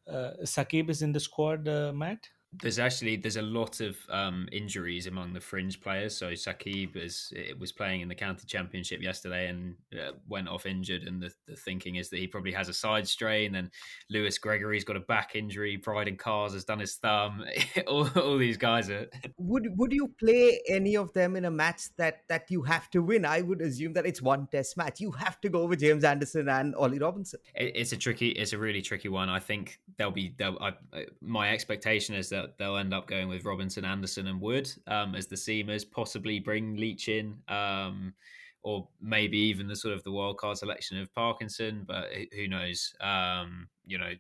Uh, 0.07 0.33
Saqib 0.43 0.89
is 0.89 1.03
in 1.03 1.13
the 1.13 1.21
squad, 1.21 1.69
uh, 1.69 1.93
Matt 1.93 2.29
there's 2.53 2.79
actually 2.79 3.17
there's 3.17 3.37
a 3.37 3.43
lot 3.43 3.81
of 3.81 3.97
um, 4.09 4.49
injuries 4.53 5.07
among 5.07 5.35
the 5.35 5.41
fringe 5.41 5.81
players. 5.81 6.17
So 6.17 6.31
Saqib 6.31 6.97
is 6.97 7.31
it 7.37 7.59
was 7.59 7.73
playing 7.73 8.01
in 8.01 8.09
the 8.09 8.15
county 8.15 8.47
championship 8.47 9.03
yesterday 9.03 9.49
and 9.49 9.75
uh, 9.93 10.13
went 10.27 10.49
off 10.49 10.65
injured. 10.65 11.03
And 11.03 11.23
the, 11.23 11.31
the 11.47 11.57
thinking 11.57 11.97
is 11.97 12.09
that 12.09 12.19
he 12.19 12.27
probably 12.27 12.53
has 12.53 12.69
a 12.69 12.73
side 12.73 13.07
strain. 13.07 13.57
And 13.57 13.71
Lewis 14.09 14.39
Gregory's 14.39 14.85
got 14.85 14.97
a 14.97 15.01
back 15.01 15.35
injury. 15.35 15.77
Brydon 15.77 16.17
Carse 16.17 16.55
has 16.55 16.65
done 16.65 16.79
his 16.79 16.95
thumb. 16.95 17.45
all, 17.87 18.09
all, 18.17 18.39
these 18.39 18.57
guys 18.57 18.89
are. 18.89 19.07
Would 19.37 19.67
Would 19.77 19.93
you 19.93 20.09
play 20.19 20.61
any 20.69 20.97
of 20.97 21.13
them 21.13 21.37
in 21.37 21.45
a 21.45 21.51
match 21.51 21.95
that 21.99 22.23
that 22.29 22.51
you 22.51 22.63
have 22.63 22.89
to 22.91 23.03
win? 23.03 23.27
I 23.27 23.43
would 23.43 23.61
assume 23.61 23.93
that 23.93 24.07
it's 24.07 24.23
one 24.23 24.49
Test 24.51 24.79
match. 24.79 25.01
You 25.01 25.11
have 25.13 25.39
to 25.43 25.51
go 25.51 25.67
with 25.67 25.81
James 25.81 26.03
Anderson 26.03 26.49
and 26.49 26.75
Ollie 26.75 26.99
Robinson. 26.99 27.41
It, 27.55 27.73
it's 27.75 27.93
a 27.93 27.97
tricky. 27.97 28.31
It's 28.31 28.55
a 28.55 28.59
really 28.59 28.81
tricky 28.81 29.09
one. 29.09 29.29
I 29.29 29.39
think 29.39 29.81
there'll 29.99 30.13
be. 30.13 30.35
They'll, 30.39 30.59
I, 30.61 30.73
my 31.21 31.51
expectation 31.51 32.15
is 32.15 32.31
that 32.31 32.38
that 32.43 32.59
they'll 32.59 32.77
end 32.77 32.95
up 32.95 33.07
going 33.07 33.29
with 33.29 33.45
Robinson, 33.45 33.85
Anderson, 33.85 34.27
and 34.27 34.41
Wood 34.41 34.71
um, 34.87 35.15
as 35.15 35.27
the 35.27 35.37
seamers. 35.37 35.89
Possibly 35.89 36.39
bring 36.39 36.77
Leach 36.77 37.09
in, 37.09 37.39
um, 37.49 38.15
or 38.63 38.89
maybe 39.01 39.39
even 39.39 39.67
the 39.67 39.77
sort 39.77 39.95
of 39.95 40.03
the 40.05 40.13
wild 40.13 40.39
card 40.39 40.59
selection 40.59 40.99
of 40.99 41.13
Parkinson. 41.15 41.85
But 41.87 42.09
who 42.35 42.49
knows? 42.49 42.95
Um, 43.01 43.69
you 43.87 43.99
know, 43.99 44.13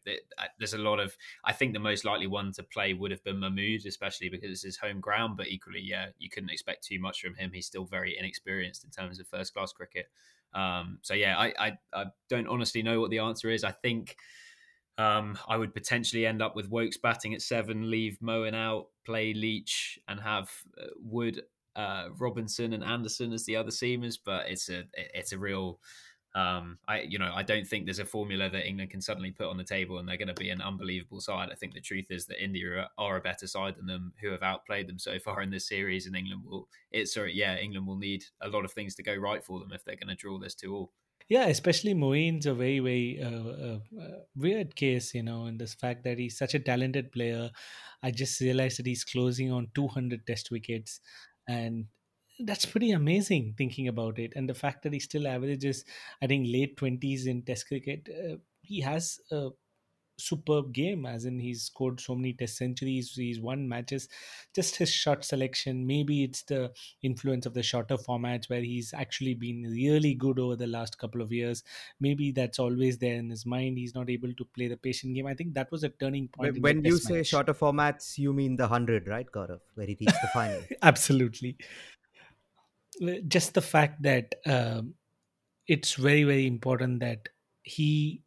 there's 0.59 0.74
a 0.74 0.78
lot 0.78 1.00
of. 1.00 1.16
I 1.44 1.52
think 1.52 1.72
the 1.72 1.81
most 1.81 2.04
likely 2.04 2.26
one 2.26 2.52
to 2.52 2.62
play 2.62 2.94
would 2.94 3.11
have 3.11 3.24
been 3.24 3.40
Mahmood, 3.40 3.87
especially 3.87 4.28
because 4.28 4.50
it's 4.50 4.62
his 4.62 4.76
home 4.76 5.00
ground. 5.00 5.37
But 5.37 5.48
equally, 5.48 5.81
yeah, 5.83 6.07
you 6.18 6.31
couldn't 6.31 6.50
expect 6.50 6.85
too 6.85 7.00
much 7.00 7.20
from 7.20 7.35
him. 7.35 7.50
He's 7.52 7.66
still 7.66 7.85
very 7.85 8.18
inexperienced 8.18 8.85
in 8.85 8.90
terms 8.90 9.20
of 9.20 9.28
first 9.28 9.54
class 9.54 9.72
cricket. 9.72 10.07
Um, 10.54 10.98
so 11.02 11.14
yeah, 11.14 11.37
I, 11.37 11.52
I 11.59 11.78
I 11.92 12.04
don't 12.28 12.48
honestly 12.48 12.83
know 12.83 13.00
what 13.00 13.11
the 13.11 13.18
answer 13.18 13.50
is. 13.50 13.64
I 13.64 13.72
think 13.72 14.16
um, 14.98 15.38
I 15.48 15.56
would 15.56 15.74
potentially 15.74 16.26
end 16.26 16.42
up 16.42 16.56
with 16.56 16.70
Wokes 16.70 17.00
batting 17.00 17.32
at 17.32 17.40
seven, 17.40 17.88
leave 17.88 18.18
Moeen 18.20 18.54
out, 18.54 18.88
play 19.06 19.32
Leach, 19.32 19.98
and 20.08 20.20
have 20.20 20.50
uh, 20.76 20.87
Wood, 21.00 21.42
uh, 21.76 22.08
Robinson, 22.18 22.72
and 22.72 22.82
Anderson 22.82 23.32
as 23.32 23.44
the 23.44 23.54
other 23.54 23.70
seamers. 23.70 24.18
But 24.22 24.48
it's 24.48 24.68
a 24.68 24.82
it's 24.94 25.30
a 25.30 25.38
real, 25.38 25.78
um, 26.34 26.78
I 26.88 27.02
you 27.02 27.20
know 27.20 27.32
I 27.32 27.44
don't 27.44 27.64
think 27.64 27.84
there's 27.84 28.00
a 28.00 28.04
formula 28.04 28.50
that 28.50 28.66
England 28.66 28.90
can 28.90 29.00
suddenly 29.00 29.30
put 29.30 29.46
on 29.46 29.56
the 29.56 29.62
table 29.62 29.98
and 29.98 30.08
they're 30.08 30.16
going 30.16 30.26
to 30.26 30.34
be 30.34 30.50
an 30.50 30.61
unbelievable 30.61 31.20
side. 31.20 31.50
I 31.52 31.54
think 31.54 31.74
the 31.74 31.80
truth 31.80 32.06
is 32.11 32.26
that 32.26 32.42
India 32.42 32.88
are, 32.98 33.16
a 33.16 33.20
better 33.20 33.46
side 33.46 33.76
than 33.76 33.87
them, 33.87 34.12
who 34.20 34.32
have 34.32 34.42
outplayed 34.42 34.88
them 34.88 34.98
so 34.98 35.20
far 35.20 35.42
in 35.42 35.50
this 35.50 35.68
series, 35.68 36.06
and 36.06 36.16
England 36.16 36.42
will. 36.44 36.68
It's 36.90 37.14
sorry, 37.14 37.34
yeah, 37.34 37.56
England 37.56 37.87
will 37.87 37.98
need 37.98 38.24
a 38.40 38.48
lot 38.48 38.64
of 38.64 38.72
things 38.72 38.96
to 38.96 39.04
go 39.04 39.14
right 39.14 39.44
for 39.44 39.61
them 39.61 39.70
if 39.72 39.84
they're 39.84 39.94
going 39.94 40.08
to 40.08 40.16
draw 40.16 40.40
this 40.40 40.56
two 40.56 40.74
all. 40.74 40.92
Yeah, 41.28 41.46
especially 41.48 41.92
Moeen's 41.94 42.46
a 42.46 42.54
very, 42.54 42.78
very 42.78 43.20
uh, 43.22 43.28
uh, 43.30 43.78
uh, 44.00 44.18
weird 44.34 44.74
case, 44.74 45.12
you 45.14 45.22
know, 45.22 45.46
in 45.46 45.58
this 45.58 45.74
fact 45.74 46.04
that 46.04 46.18
he's 46.18 46.38
such 46.38 46.54
a 46.54 46.58
talented 46.58 47.12
player. 47.12 47.50
I 48.02 48.10
just 48.12 48.40
realized 48.40 48.78
that 48.78 48.86
he's 48.86 49.04
closing 49.04 49.52
on 49.52 49.70
200 49.74 50.26
test 50.26 50.50
wickets. 50.50 51.00
And 51.46 51.86
that's 52.40 52.64
pretty 52.64 52.92
amazing 52.92 53.54
thinking 53.58 53.88
about 53.88 54.18
it. 54.18 54.32
And 54.36 54.48
the 54.48 54.54
fact 54.54 54.82
that 54.84 54.92
he 54.94 55.00
still 55.00 55.26
averages, 55.26 55.84
I 56.22 56.26
think, 56.28 56.46
late 56.48 56.76
20s 56.78 57.26
in 57.26 57.42
test 57.42 57.66
cricket, 57.68 58.08
uh, 58.08 58.36
he 58.62 58.80
has 58.80 59.18
superb 60.18 60.72
game 60.72 61.07
as 61.07 61.24
in 61.24 61.38
he's 61.38 61.62
scored 61.62 62.00
so 62.00 62.14
many 62.14 62.33
test 62.33 62.57
centuries 62.57 63.12
he's 63.14 63.40
won 63.40 63.68
matches 63.68 64.09
just 64.54 64.76
his 64.76 64.92
shot 64.92 65.24
selection 65.24 65.87
maybe 65.87 66.24
it's 66.24 66.42
the 66.42 66.70
influence 67.02 67.46
of 67.46 67.54
the 67.54 67.62
shorter 67.62 67.96
formats 67.96 68.50
where 68.50 68.61
he's 68.61 68.92
actually 68.94 69.35
been 69.35 69.62
really 69.62 70.14
good 70.14 70.38
over 70.38 70.57
the 70.57 70.66
last 70.66 70.98
couple 70.98 71.22
of 71.22 71.33
years. 71.33 71.62
Maybe 72.00 72.33
that's 72.33 72.59
always 72.59 72.98
there 72.98 73.14
in 73.14 73.31
his 73.31 73.46
mind 73.46 73.78
he's 73.78 73.94
not 73.94 74.11
able 74.11 74.33
to 74.35 74.44
play 74.44 74.68
the 74.68 74.76
patient 74.76 75.14
game. 75.14 75.26
I 75.26 75.35
think 75.35 75.54
that 75.54 75.70
was 75.70 75.85
a 75.85 75.88
turning 75.88 76.28
point 76.28 76.61
when, 76.61 76.85
you 76.85 76.98
say 76.98 77.18
match. 77.18 77.28
shorter 77.28 77.54
formats 77.54 78.18
you 78.18 78.33
mean 78.33 78.57
the 78.57 78.64
100 78.64 79.09
right 79.09 79.26
Gaurav 79.31 79.61
where 79.74 79.87
he 79.87 79.96
reached 80.00 80.22
the 80.22 80.28
final? 80.33 80.61
Absolutely. 80.83 81.57
Just 83.28 83.54
the 83.54 83.62
fact 83.62 84.02
that 84.02 84.35
um, 84.46 84.94
it's 85.66 85.94
very 85.94 86.24
very 86.24 86.46
important 86.46 87.00
that 87.00 87.28
he 87.62 88.22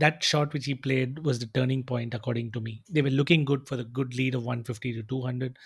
that 0.00 0.24
shot 0.24 0.52
which 0.52 0.64
he 0.64 0.74
played 0.74 1.24
was 1.24 1.38
the 1.38 1.46
turning 1.46 1.84
point, 1.84 2.14
according 2.14 2.52
to 2.52 2.60
me. 2.60 2.82
They 2.88 3.02
were 3.02 3.10
looking 3.10 3.44
good 3.44 3.68
for 3.68 3.76
the 3.76 3.84
good 3.84 4.14
lead 4.14 4.34
of 4.34 4.42
150 4.44 4.94
to 4.94 5.02
200, 5.02 5.58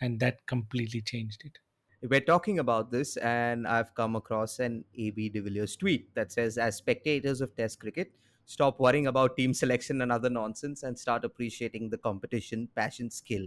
and 0.00 0.18
that 0.20 0.46
completely 0.46 1.00
changed 1.00 1.44
it. 1.44 1.58
We're 2.02 2.20
talking 2.20 2.58
about 2.58 2.90
this, 2.90 3.16
and 3.16 3.66
I've 3.66 3.94
come 3.94 4.16
across 4.16 4.58
an 4.58 4.84
AB 4.96 5.30
de 5.30 5.40
Villiers 5.40 5.76
tweet 5.76 6.14
that 6.14 6.32
says, 6.32 6.58
As 6.58 6.76
spectators 6.76 7.40
of 7.40 7.56
Test 7.56 7.80
cricket, 7.80 8.12
stop 8.46 8.80
worrying 8.80 9.06
about 9.06 9.36
team 9.36 9.54
selection 9.54 10.02
and 10.02 10.12
other 10.12 10.30
nonsense 10.30 10.82
and 10.82 10.98
start 10.98 11.24
appreciating 11.24 11.90
the 11.90 11.98
competition, 11.98 12.68
passion, 12.74 13.10
skill 13.10 13.46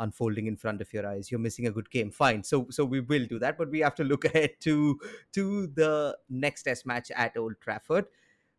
unfolding 0.00 0.48
in 0.48 0.56
front 0.56 0.80
of 0.80 0.92
your 0.92 1.06
eyes 1.06 1.30
you're 1.30 1.38
missing 1.38 1.68
a 1.68 1.70
good 1.70 1.88
game 1.88 2.10
fine 2.10 2.42
so 2.42 2.66
so 2.68 2.84
we 2.84 2.98
will 2.98 3.24
do 3.26 3.38
that 3.38 3.56
but 3.56 3.70
we 3.70 3.78
have 3.78 3.94
to 3.94 4.02
look 4.02 4.24
ahead 4.34 4.50
to 4.58 4.98
to 5.32 5.68
the 5.68 6.16
next 6.28 6.64
test 6.64 6.84
match 6.84 7.12
at 7.14 7.36
old 7.36 7.54
trafford 7.60 8.04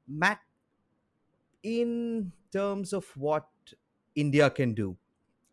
matt 0.07 0.39
in 1.65 2.31
terms 2.51 2.93
of 2.93 3.05
what 3.17 3.47
India 4.15 4.49
can 4.49 4.73
do 4.73 4.95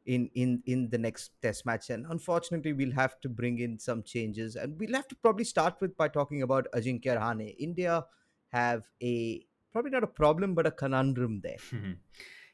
in 0.04 0.28
in 0.34 0.62
in 0.66 0.88
the 0.90 0.98
next 0.98 1.30
test 1.40 1.64
match 1.64 1.88
and 1.90 2.06
unfortunately 2.10 2.72
we'll 2.72 2.92
have 2.92 3.20
to 3.20 3.28
bring 3.28 3.58
in 3.60 3.78
some 3.78 4.02
changes 4.02 4.56
and 4.56 4.78
we'll 4.78 4.94
have 4.94 5.08
to 5.08 5.14
probably 5.16 5.44
start 5.44 5.76
with 5.80 5.96
by 5.96 6.08
talking 6.08 6.42
about 6.42 6.66
Ajinkya 6.74 7.16
Rahane 7.18 7.54
India 7.58 8.04
have 8.48 8.82
a 9.02 9.46
probably 9.72 9.92
not 9.92 10.04
a 10.04 10.12
problem 10.22 10.54
but 10.54 10.66
a 10.66 10.70
conundrum 10.70 11.40
there 11.42 11.62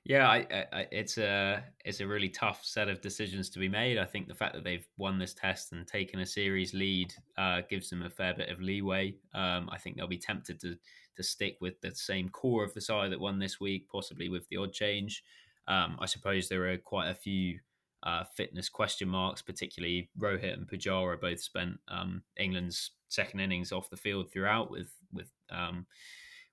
yeah 0.09 0.29
I, 0.29 0.67
I, 0.73 0.87
it's 0.91 1.17
a 1.19 1.63
it's 1.85 2.01
a 2.01 2.07
really 2.07 2.29
tough 2.29 2.65
set 2.65 2.89
of 2.89 3.01
decisions 3.01 3.49
to 3.51 3.61
be 3.61 3.69
made 3.69 3.99
I 3.99 4.05
think 4.05 4.27
the 4.27 4.35
fact 4.35 4.55
that 4.55 4.65
they've 4.65 4.87
won 4.97 5.19
this 5.19 5.35
test 5.35 5.71
and 5.71 5.87
taken 5.87 6.19
a 6.21 6.27
series 6.27 6.75
lead 6.75 7.15
uh, 7.37 7.61
gives 7.71 7.89
them 7.89 8.03
a 8.03 8.11
fair 8.11 8.35
bit 8.35 8.49
of 8.49 8.61
leeway 8.61 9.15
um, 9.35 9.69
I 9.71 9.79
think 9.79 9.97
they'll 9.97 10.09
be 10.09 10.19
tempted 10.19 10.61
to 10.63 10.77
to 11.19 11.23
stick 11.23 11.59
with 11.61 11.79
the 11.83 11.95
same 11.95 12.31
core 12.31 12.65
of 12.65 12.73
the 12.73 12.81
side 12.81 13.13
that 13.13 13.21
won 13.21 13.39
this 13.39 13.61
week, 13.61 13.89
possibly 13.91 14.29
with 14.31 14.49
the 14.49 14.57
odd 14.57 14.73
change. 14.73 15.23
Um, 15.67 15.99
I 16.01 16.07
suppose 16.07 16.49
there 16.49 16.73
are 16.73 16.79
quite 16.79 17.11
a 17.11 17.15
few 17.15 17.59
uh, 18.05 18.25
fitness 18.37 18.69
question 18.71 19.09
marks, 19.09 19.43
particularly 19.43 20.09
Rohit 20.19 20.55
and 20.55 20.67
Pujara 20.67 21.21
both 21.21 21.41
spent 21.41 21.79
um, 21.89 22.23
England's 22.39 22.93
second 23.09 23.41
innings 23.41 23.73
off 23.73 23.91
the 23.91 23.97
field 23.97 24.33
throughout 24.33 24.71
with 24.71 24.89
with 25.13 25.31
um, 25.51 25.87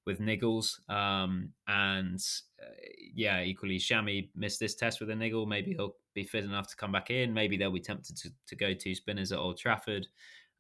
with 0.06 0.20
niggles. 0.20 0.80
Um, 0.90 1.50
and 1.68 2.20
uh, 2.62 2.74
yeah, 3.14 3.42
equally, 3.42 3.78
Shami 3.78 4.30
missed 4.36 4.60
this 4.60 4.76
test 4.76 5.00
with 5.00 5.10
a 5.10 5.16
niggle. 5.16 5.46
Maybe 5.46 5.74
he'll 5.74 5.96
be 6.14 6.24
fit 6.24 6.44
enough 6.44 6.68
to 6.70 6.76
come 6.76 6.92
back 6.92 7.10
in. 7.10 7.34
Maybe 7.34 7.58
they'll 7.58 7.72
be 7.72 7.80
tempted 7.80 8.16
to, 8.18 8.30
to 8.48 8.56
go 8.56 8.74
two 8.74 8.96
spinners 8.96 9.32
at 9.32 9.40
Old 9.40 9.58
Trafford. 9.58 10.08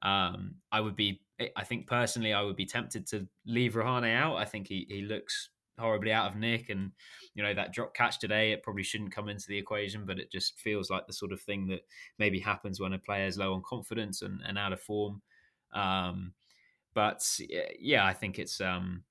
Um, 0.01 0.55
I 0.71 0.81
would 0.81 0.95
be, 0.95 1.21
I 1.55 1.63
think 1.63 1.87
personally, 1.87 2.33
I 2.33 2.41
would 2.41 2.55
be 2.55 2.65
tempted 2.65 3.07
to 3.07 3.27
leave 3.45 3.73
Rahane 3.73 4.15
out. 4.15 4.35
I 4.35 4.45
think 4.45 4.67
he, 4.67 4.85
he 4.89 5.01
looks 5.01 5.49
horribly 5.79 6.11
out 6.11 6.31
of 6.31 6.37
nick, 6.37 6.69
and 6.69 6.91
you 7.33 7.43
know 7.43 7.53
that 7.53 7.73
drop 7.73 7.93
catch 7.93 8.19
today, 8.19 8.51
it 8.51 8.63
probably 8.63 8.83
shouldn't 8.83 9.13
come 9.13 9.29
into 9.29 9.47
the 9.47 9.57
equation, 9.57 10.05
but 10.05 10.19
it 10.19 10.31
just 10.31 10.59
feels 10.59 10.89
like 10.89 11.07
the 11.07 11.13
sort 11.13 11.31
of 11.31 11.41
thing 11.41 11.67
that 11.67 11.81
maybe 12.19 12.39
happens 12.39 12.79
when 12.79 12.93
a 12.93 12.99
player 12.99 13.25
is 13.25 13.37
low 13.37 13.53
on 13.53 13.61
confidence 13.63 14.21
and, 14.21 14.41
and 14.47 14.57
out 14.57 14.73
of 14.73 14.81
form. 14.81 15.21
Um, 15.73 16.33
but 16.93 17.21
yeah, 17.79 18.05
I 18.05 18.13
think 18.13 18.39
it's 18.39 18.61
um, 18.61 19.03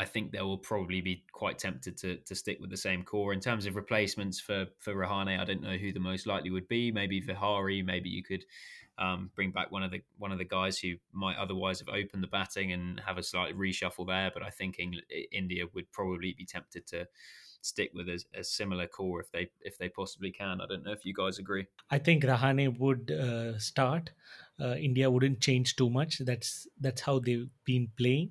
I 0.00 0.06
think 0.06 0.32
they 0.32 0.40
will 0.40 0.56
probably 0.56 1.02
be 1.02 1.24
quite 1.30 1.58
tempted 1.58 1.98
to 1.98 2.16
to 2.16 2.34
stick 2.34 2.58
with 2.58 2.70
the 2.70 2.76
same 2.88 3.02
core 3.02 3.34
in 3.34 3.40
terms 3.40 3.66
of 3.66 3.76
replacements 3.76 4.40
for 4.40 4.66
for 4.78 4.94
Rahane. 4.94 5.38
I 5.38 5.44
don't 5.44 5.60
know 5.60 5.76
who 5.76 5.92
the 5.92 6.00
most 6.00 6.26
likely 6.26 6.50
would 6.50 6.68
be. 6.68 6.90
Maybe 6.90 7.20
Vihari. 7.20 7.82
Maybe 7.82 8.08
you 8.08 8.22
could 8.22 8.46
um, 8.96 9.30
bring 9.34 9.50
back 9.50 9.70
one 9.70 9.82
of 9.82 9.90
the 9.90 10.00
one 10.16 10.32
of 10.32 10.38
the 10.38 10.46
guys 10.46 10.78
who 10.78 10.94
might 11.12 11.36
otherwise 11.36 11.80
have 11.80 11.90
opened 11.90 12.22
the 12.22 12.28
batting 12.38 12.72
and 12.72 12.98
have 13.00 13.18
a 13.18 13.22
slight 13.22 13.54
reshuffle 13.58 14.06
there. 14.06 14.30
But 14.32 14.42
I 14.42 14.48
think 14.48 14.80
India 15.32 15.64
would 15.74 15.92
probably 15.92 16.32
be 16.32 16.46
tempted 16.46 16.86
to 16.88 17.06
stick 17.60 17.90
with 17.92 18.08
a, 18.08 18.18
a, 18.34 18.42
similar 18.42 18.86
core 18.86 19.20
if 19.20 19.30
they 19.32 19.50
if 19.60 19.76
they 19.76 19.90
possibly 19.90 20.30
can. 20.30 20.62
I 20.62 20.66
don't 20.66 20.82
know 20.82 20.92
if 20.92 21.04
you 21.04 21.12
guys 21.12 21.38
agree. 21.38 21.66
I 21.90 21.98
think 21.98 22.24
Rahane 22.24 22.78
would 22.78 23.10
uh, 23.10 23.58
start. 23.58 24.12
Uh, 24.58 24.76
India 24.76 25.10
wouldn't 25.10 25.40
change 25.40 25.76
too 25.76 25.90
much. 25.90 26.20
That's 26.20 26.66
that's 26.80 27.02
how 27.02 27.18
they've 27.18 27.50
been 27.66 27.88
playing. 27.98 28.30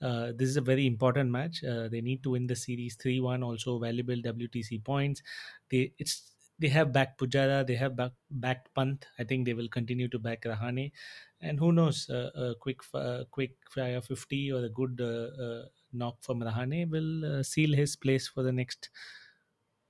Uh, 0.00 0.32
this 0.36 0.48
is 0.48 0.56
a 0.56 0.60
very 0.60 0.86
important 0.86 1.30
match. 1.30 1.62
Uh, 1.64 1.88
they 1.88 2.00
need 2.00 2.22
to 2.22 2.30
win 2.30 2.46
the 2.46 2.56
series 2.56 2.96
3-1. 2.96 3.44
Also 3.44 3.78
valuable 3.78 4.16
WTC 4.16 4.84
points. 4.84 5.22
They 5.70 5.92
it's 5.98 6.32
they 6.60 6.68
have 6.68 6.92
backed 6.92 7.20
Pujara. 7.20 7.66
They 7.66 7.76
have 7.76 7.96
back, 7.96 8.12
backed 8.30 8.74
Pant. 8.74 9.06
I 9.18 9.24
think 9.24 9.46
they 9.46 9.54
will 9.54 9.68
continue 9.68 10.08
to 10.08 10.18
back 10.18 10.42
Rahane. 10.42 10.92
And 11.40 11.58
who 11.58 11.72
knows, 11.72 12.10
uh, 12.10 12.30
a 12.34 12.54
quick 12.56 12.80
uh, 12.94 13.24
quick 13.30 13.52
fire 13.70 14.00
50 14.00 14.52
or 14.52 14.64
a 14.64 14.68
good 14.68 15.00
uh, 15.00 15.68
knock 15.92 16.16
from 16.20 16.40
Rahane 16.40 16.90
will 16.90 17.44
seal 17.44 17.74
his 17.74 17.94
place 17.96 18.26
for 18.26 18.42
the 18.42 18.52
next 18.52 18.90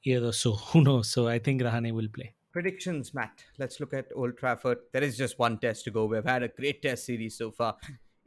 year 0.03 0.25
or 0.25 0.33
so. 0.33 0.53
Who 0.73 0.83
knows? 0.83 1.11
So 1.11 1.29
I 1.29 1.39
think 1.39 1.63
Rahane 1.63 1.93
will 1.93 2.09
play. 2.09 2.35
Predictions, 2.53 3.15
Matt. 3.15 3.45
Let's 3.59 3.79
look 3.79 3.93
at 3.95 4.07
Old 4.15 4.37
Trafford. 4.37 4.79
There 4.93 5.03
is 5.03 5.17
just 5.17 5.39
one 5.39 5.59
test 5.59 5.85
to 5.85 5.91
go. 5.91 6.07
We've 6.07 6.25
had 6.25 6.43
a 6.43 6.49
great 6.49 6.83
test 6.83 7.05
series 7.07 7.37
so 7.37 7.51
far. 7.51 7.77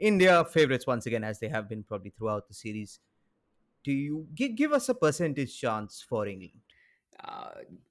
India 0.01 0.43
favorites 0.43 0.87
once 0.87 1.05
again, 1.05 1.23
as 1.23 1.39
they 1.39 1.47
have 1.47 1.69
been 1.69 1.83
probably 1.83 2.09
throughout 2.09 2.47
the 2.47 2.53
series. 2.53 2.99
Do 3.83 3.91
you 3.91 4.27
give, 4.35 4.55
give 4.55 4.73
us 4.73 4.89
a 4.89 4.95
percentage 4.95 5.57
chance 5.57 6.03
for 6.07 6.27
England? 6.27 6.59
Uh, 7.23 7.49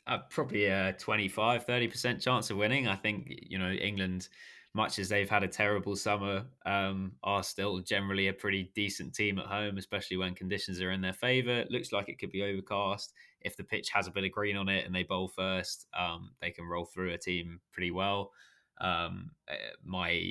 uh, 0.08 0.18
probably 0.28 0.66
a 0.66 0.92
25, 0.98 1.66
30% 1.66 2.20
chance 2.20 2.50
of 2.50 2.56
winning. 2.56 2.88
I 2.88 2.96
think, 2.96 3.28
you 3.48 3.58
know, 3.58 3.70
England, 3.70 4.28
much 4.74 4.98
as 4.98 5.08
they've 5.08 5.30
had 5.30 5.44
a 5.44 5.48
terrible 5.48 5.94
summer, 5.94 6.44
um, 6.66 7.12
are 7.22 7.44
still 7.44 7.78
generally 7.78 8.26
a 8.26 8.32
pretty 8.32 8.72
decent 8.74 9.14
team 9.14 9.38
at 9.38 9.46
home, 9.46 9.78
especially 9.78 10.16
when 10.16 10.34
conditions 10.34 10.80
are 10.80 10.90
in 10.90 11.00
their 11.00 11.12
favour. 11.12 11.60
It 11.60 11.70
looks 11.70 11.92
like 11.92 12.08
it 12.08 12.18
could 12.18 12.32
be 12.32 12.42
overcast. 12.42 13.12
If 13.40 13.56
the 13.56 13.64
pitch 13.64 13.90
has 13.90 14.08
a 14.08 14.10
bit 14.10 14.24
of 14.24 14.32
green 14.32 14.56
on 14.56 14.68
it 14.68 14.84
and 14.84 14.94
they 14.94 15.04
bowl 15.04 15.28
first, 15.28 15.86
um, 15.96 16.30
they 16.40 16.50
can 16.50 16.64
roll 16.64 16.86
through 16.86 17.12
a 17.12 17.18
team 17.18 17.60
pretty 17.72 17.92
well. 17.92 18.32
Um, 18.80 19.32
uh, 19.48 19.54
my 19.84 20.24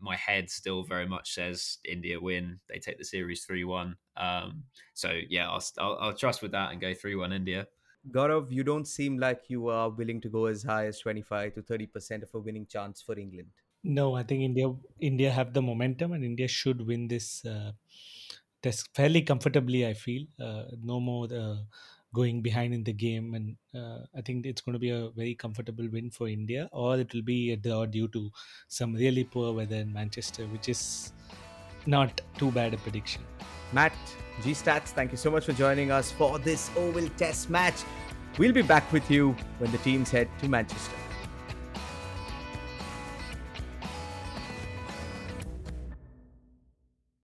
my 0.00 0.16
head 0.16 0.50
still 0.50 0.84
very 0.84 1.06
much 1.06 1.32
says 1.34 1.78
India 1.84 2.20
win. 2.20 2.60
They 2.68 2.78
take 2.78 2.98
the 2.98 3.04
series 3.04 3.44
three 3.44 3.64
one. 3.64 3.96
Um, 4.16 4.64
so 4.94 5.10
yeah, 5.28 5.48
I'll, 5.50 5.64
I'll, 5.78 5.98
I'll 6.00 6.14
trust 6.14 6.42
with 6.42 6.52
that 6.52 6.72
and 6.72 6.80
go 6.80 6.94
three 6.94 7.16
one 7.16 7.32
India. 7.32 7.66
Gaurav, 8.10 8.52
you 8.52 8.62
don't 8.62 8.86
seem 8.86 9.18
like 9.18 9.42
you 9.48 9.68
are 9.68 9.90
willing 9.90 10.20
to 10.20 10.28
go 10.28 10.46
as 10.46 10.62
high 10.62 10.86
as 10.86 11.00
twenty 11.00 11.22
five 11.22 11.54
to 11.54 11.62
thirty 11.62 11.86
percent 11.86 12.22
of 12.22 12.30
a 12.34 12.38
winning 12.38 12.66
chance 12.66 13.02
for 13.02 13.18
England. 13.18 13.48
No, 13.82 14.14
I 14.14 14.22
think 14.22 14.42
India 14.42 14.72
India 15.00 15.30
have 15.30 15.52
the 15.52 15.62
momentum 15.62 16.12
and 16.12 16.24
India 16.24 16.46
should 16.46 16.86
win 16.86 17.08
this 17.08 17.44
uh, 17.44 17.72
test 18.62 18.88
fairly 18.94 19.22
comfortably. 19.22 19.86
I 19.86 19.94
feel 19.94 20.26
uh, 20.40 20.64
no 20.82 21.00
more 21.00 21.26
uh, 21.32 21.56
going 22.18 22.40
behind 22.48 22.74
in 22.78 22.82
the 22.88 22.92
game, 23.04 23.34
and 23.38 23.56
uh, 23.80 23.98
I 24.18 24.22
think 24.26 24.46
it's 24.50 24.62
going 24.66 24.74
to 24.74 24.82
be 24.86 24.90
a 24.90 25.10
very 25.20 25.34
comfortable 25.44 25.88
win 25.96 26.10
for 26.10 26.28
India, 26.28 26.68
or 26.72 26.98
it 27.04 27.14
will 27.14 27.26
be 27.30 27.52
a 27.52 27.56
draw 27.56 27.84
due 27.96 28.08
to 28.16 28.30
some 28.68 28.94
really 28.94 29.24
poor 29.24 29.52
weather 29.60 29.76
in 29.76 29.92
Manchester, 29.92 30.44
which 30.56 30.68
is 30.68 31.12
not 31.86 32.20
too 32.38 32.50
bad 32.50 32.74
a 32.74 32.78
prediction. 32.78 33.22
Matt, 33.72 33.92
G 34.42 34.52
Stats, 34.52 34.94
thank 35.00 35.12
you 35.16 35.20
so 35.26 35.30
much 35.30 35.44
for 35.44 35.52
joining 35.64 35.90
us 35.90 36.12
for 36.12 36.38
this 36.50 36.70
Oval 36.76 37.08
Test 37.16 37.50
match. 37.50 37.82
We'll 38.38 38.52
be 38.52 38.62
back 38.62 38.92
with 38.92 39.10
you 39.10 39.34
when 39.58 39.72
the 39.72 39.78
teams 39.78 40.10
head 40.10 40.28
to 40.40 40.48
Manchester. 40.48 41.05